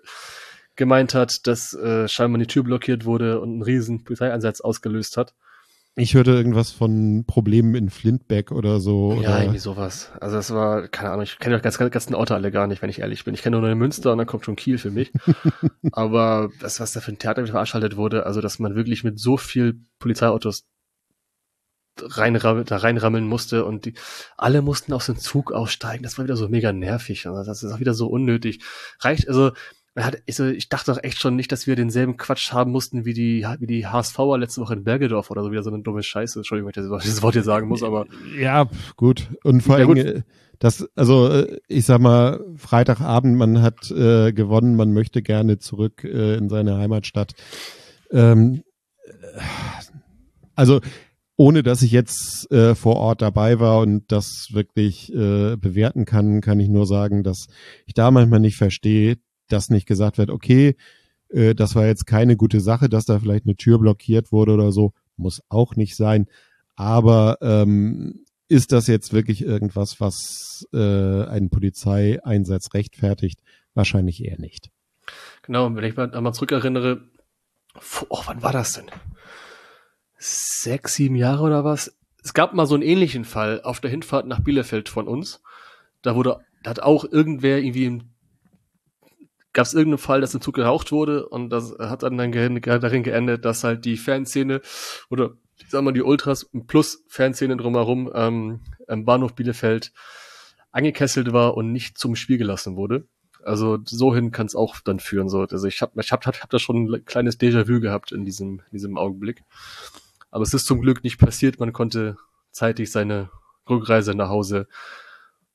[0.78, 5.34] gemeint hat, dass äh, scheinbar die Tür blockiert wurde und einen riesen Polizeieinsatz ausgelöst hat.
[6.00, 9.14] Ich hörte irgendwas von Problemen in Flintbeck oder so.
[9.14, 9.40] Ja, oder?
[9.40, 10.12] irgendwie sowas.
[10.20, 12.90] Also das war, keine Ahnung, ich kenne die ganzen, ganzen Orte alle gar nicht, wenn
[12.90, 13.34] ich ehrlich bin.
[13.34, 15.12] Ich kenne nur Münster und dann kommt schon Kiel für mich.
[15.92, 19.36] Aber das, was da für ein Theater veranstaltet wurde, also dass man wirklich mit so
[19.36, 20.68] viel Polizeiautos
[22.00, 23.94] reinrammel, da reinrammeln musste und die,
[24.36, 26.04] alle mussten aus dem Zug aussteigen.
[26.04, 27.26] Das war wieder so mega nervig.
[27.26, 28.60] Also das ist auch wieder so unnötig.
[29.00, 29.50] Reicht, also,
[30.04, 33.46] hat, ich, dachte doch echt schon nicht, dass wir denselben Quatsch haben mussten wie die,
[33.58, 36.38] wie die HSVer letzte Woche in Bergedorf oder so wieder so eine dumme Scheiße.
[36.38, 38.06] Entschuldigung, wenn ich dieses Wort hier sagen muss, aber.
[38.38, 39.28] Ja, gut.
[39.44, 40.22] Und vor allem, ja,
[40.58, 46.04] das, also, äh, ich sag mal, Freitagabend, man hat äh, gewonnen, man möchte gerne zurück
[46.04, 47.34] äh, in seine Heimatstadt.
[48.10, 48.62] Ähm,
[50.54, 50.80] also,
[51.36, 56.40] ohne dass ich jetzt äh, vor Ort dabei war und das wirklich äh, bewerten kann,
[56.40, 57.46] kann ich nur sagen, dass
[57.86, 59.16] ich da manchmal nicht verstehe,
[59.48, 60.76] dass nicht gesagt wird, okay,
[61.28, 64.72] äh, das war jetzt keine gute Sache, dass da vielleicht eine Tür blockiert wurde oder
[64.72, 66.26] so, muss auch nicht sein.
[66.76, 73.40] Aber ähm, ist das jetzt wirklich irgendwas, was äh, einen Polizeieinsatz rechtfertigt?
[73.74, 74.70] Wahrscheinlich eher nicht.
[75.42, 77.02] Genau, wenn ich mal einmal zurückerinnere,
[78.08, 78.90] oh, wann war das denn?
[80.18, 81.96] sechs, sieben Jahre oder was.
[82.22, 85.40] Es gab mal so einen ähnlichen Fall auf der Hinfahrt nach Bielefeld von uns.
[86.02, 88.10] Da wurde, da hat auch irgendwer irgendwie im
[89.58, 93.02] gab es irgendeinen Fall, dass im Zug geraucht wurde und das hat dann, dann darin
[93.02, 94.60] geendet, dass halt die Fanszene
[95.10, 99.92] oder ich sag mal die Ultras plus Fanszene drumherum ähm, im Bahnhof Bielefeld
[100.70, 103.08] angekesselt war und nicht zum Spiel gelassen wurde.
[103.42, 105.28] Also so hin kann es auch dann führen.
[105.28, 105.40] So.
[105.40, 108.60] Also ich habe ich hab, hab, hab da schon ein kleines Déjà-vu gehabt in diesem,
[108.70, 109.42] in diesem Augenblick.
[110.30, 111.58] Aber es ist zum Glück nicht passiert.
[111.58, 112.16] Man konnte
[112.52, 113.30] zeitig seine
[113.68, 114.68] Rückreise nach Hause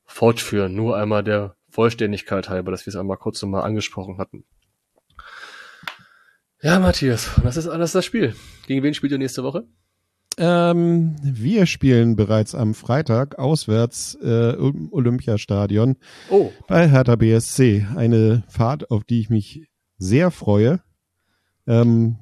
[0.04, 0.76] fortführen.
[0.76, 4.46] Nur einmal der Vollständigkeit halber, dass wir es einmal kurz nochmal angesprochen hatten.
[6.62, 8.36] Ja, Matthias, das ist alles das Spiel.
[8.68, 9.66] Gegen wen spielt ihr nächste Woche?
[10.38, 15.98] Ähm, wir spielen bereits am Freitag auswärts äh, im Olympiastadion
[16.30, 16.52] oh.
[16.68, 17.88] bei Hertha BSC.
[17.96, 19.68] Eine Fahrt, auf die ich mich
[19.98, 20.80] sehr freue.
[21.66, 22.18] Ähm,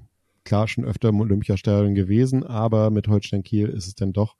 [0.45, 4.35] klar schon öfter im Olympiastadion gewesen, aber mit Holstein Kiel ist es dann doch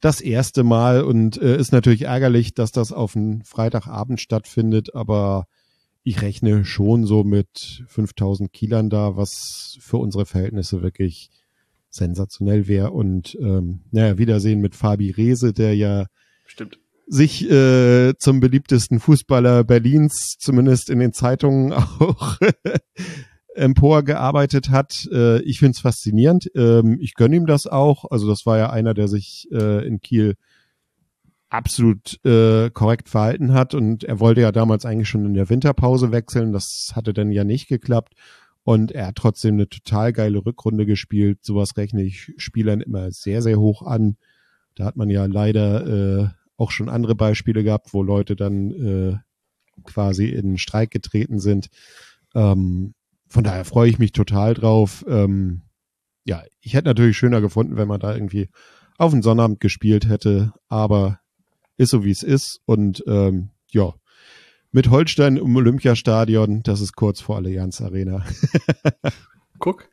[0.00, 5.46] das erste Mal und äh, ist natürlich ärgerlich, dass das auf einen Freitagabend stattfindet, aber
[6.04, 11.30] ich rechne schon so mit 5000 Kielern da, was für unsere Verhältnisse wirklich
[11.90, 12.92] sensationell wäre.
[12.92, 16.06] Und ähm, naja, Wiedersehen mit Fabi Rehse, der ja
[16.46, 16.78] Stimmt.
[17.06, 22.38] sich äh, zum beliebtesten Fußballer Berlins, zumindest in den Zeitungen auch
[23.58, 25.08] emporgearbeitet hat.
[25.12, 26.50] Äh, ich finde es faszinierend.
[26.54, 28.04] Ähm, ich gönne ihm das auch.
[28.10, 30.36] Also das war ja einer, der sich äh, in Kiel
[31.50, 36.12] absolut äh, korrekt verhalten hat und er wollte ja damals eigentlich schon in der Winterpause
[36.12, 36.52] wechseln.
[36.52, 38.14] Das hatte dann ja nicht geklappt
[38.64, 41.38] und er hat trotzdem eine total geile Rückrunde gespielt.
[41.42, 44.16] Sowas rechne ich Spielern immer sehr, sehr hoch an.
[44.74, 46.28] Da hat man ja leider äh,
[46.58, 49.16] auch schon andere Beispiele gehabt, wo Leute dann äh,
[49.84, 51.68] quasi in Streik getreten sind.
[52.34, 52.94] Ähm,
[53.28, 55.04] von daher freue ich mich total drauf.
[55.08, 55.62] Ähm,
[56.24, 58.48] ja, ich hätte natürlich schöner gefunden, wenn man da irgendwie
[58.98, 61.20] auf den Sonnabend gespielt hätte, aber
[61.76, 63.94] ist so wie es ist und ähm, ja,
[64.72, 68.24] mit Holstein im Olympiastadion, das ist kurz vor Allianz Arena.
[69.58, 69.88] Guck.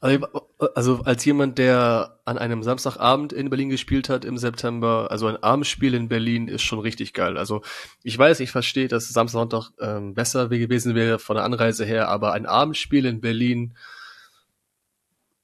[0.00, 5.42] Also, als jemand, der an einem Samstagabend in Berlin gespielt hat im September, also ein
[5.42, 7.36] Abendspiel in Berlin ist schon richtig geil.
[7.36, 7.62] Also
[8.02, 12.08] ich weiß, ich verstehe, dass Samstag Sonntag ähm, besser gewesen wäre von der Anreise her,
[12.08, 13.76] aber ein Abendspiel in Berlin,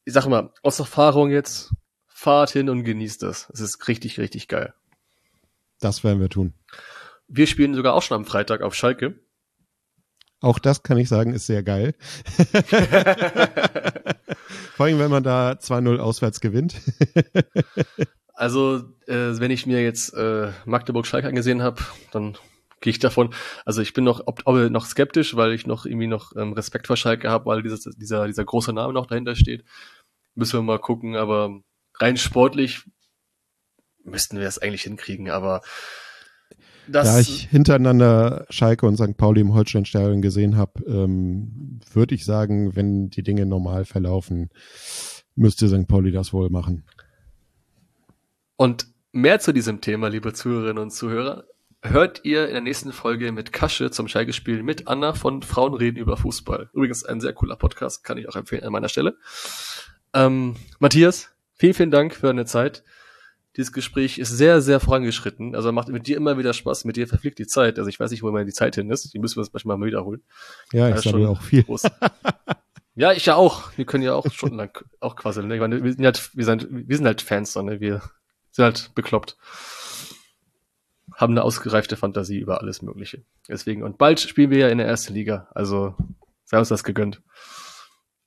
[0.05, 1.71] ich sag mal, aus Erfahrung jetzt,
[2.07, 3.49] fahrt hin und genießt das.
[3.53, 4.73] Es ist richtig, richtig geil.
[5.79, 6.53] Das werden wir tun.
[7.27, 9.19] Wir spielen sogar auch schon am Freitag auf Schalke.
[10.41, 11.93] Auch das kann ich sagen, ist sehr geil.
[14.75, 16.75] Vor allem, wenn man da 2-0 auswärts gewinnt.
[18.33, 22.37] also, äh, wenn ich mir jetzt äh, Magdeburg-Schalke angesehen habe, dann
[22.81, 23.33] gehe ich davon.
[23.65, 26.87] Also ich bin noch, ob, ob, noch skeptisch, weil ich noch irgendwie noch ähm, Respekt
[26.87, 29.63] vor Schalke habe, weil dieses, dieser, dieser große Name noch dahinter steht.
[30.33, 31.61] Müssen wir mal gucken, aber
[31.99, 32.83] rein sportlich
[34.03, 35.61] müssten wir es eigentlich hinkriegen, aber
[36.91, 39.17] das da ich hintereinander Schalke und St.
[39.17, 44.49] Pauli im Holsteinstadion gesehen habe, ähm, würde ich sagen, wenn die Dinge normal verlaufen,
[45.35, 45.87] müsste St.
[45.87, 46.83] Pauli das wohl machen.
[48.57, 51.45] Und mehr zu diesem Thema, liebe Zuhörerinnen und Zuhörer,
[51.83, 55.97] hört ihr in der nächsten Folge mit Kasche zum Schalke-Spiel mit Anna von Frauen reden
[55.97, 56.69] über Fußball.
[56.73, 59.17] Übrigens ein sehr cooler Podcast, kann ich auch empfehlen an meiner Stelle.
[60.13, 62.83] Ähm, Matthias, vielen, vielen Dank für deine Zeit.
[63.57, 65.55] Dieses Gespräch ist sehr, sehr vorangeschritten.
[65.55, 66.85] Also macht mit dir immer wieder Spaß.
[66.85, 67.77] Mit dir verfliegt die Zeit.
[67.77, 69.13] Also ich weiß nicht, wo immer die Zeit hin ist.
[69.13, 70.23] Die müssen wir uns manchmal mal wiederholen.
[70.71, 71.65] Ja, ich sage auch viel.
[72.95, 73.75] ja, ich ja auch.
[73.75, 75.49] Wir können ja auch stundenlang auch quasseln.
[75.49, 75.57] Ne?
[75.57, 77.81] Meine, wir sind halt, wir sind, wir sind halt Fans, ne?
[77.81, 78.01] Wir
[78.51, 79.35] sind halt bekloppt.
[81.13, 83.23] Haben eine ausgereifte Fantasie über alles Mögliche.
[83.49, 83.83] Deswegen.
[83.83, 85.49] Und bald spielen wir ja in der ersten Liga.
[85.53, 85.93] Also,
[86.45, 87.21] sei uns das gegönnt.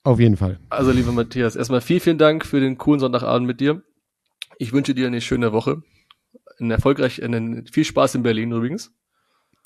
[0.02, 0.60] Auf jeden Fall.
[0.68, 3.82] Also, lieber Matthias, erstmal vielen, vielen Dank für den coolen Sonntagabend mit dir.
[4.58, 5.82] Ich wünsche dir eine schöne Woche.
[6.58, 8.92] Einen erfolgreich, einen, viel Spaß in Berlin übrigens.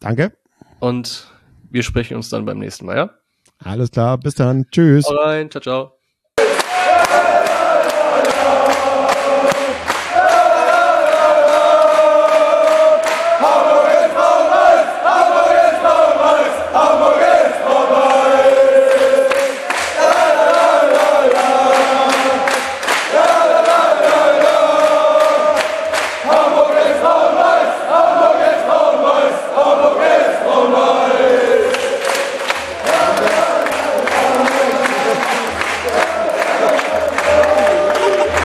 [0.00, 0.32] Danke.
[0.80, 1.30] Und
[1.70, 3.10] wir sprechen uns dann beim nächsten Mal, ja?
[3.58, 4.66] Alles klar, bis dann.
[4.70, 5.06] Tschüss.
[5.06, 5.97] Hau rein, ciao, ciao.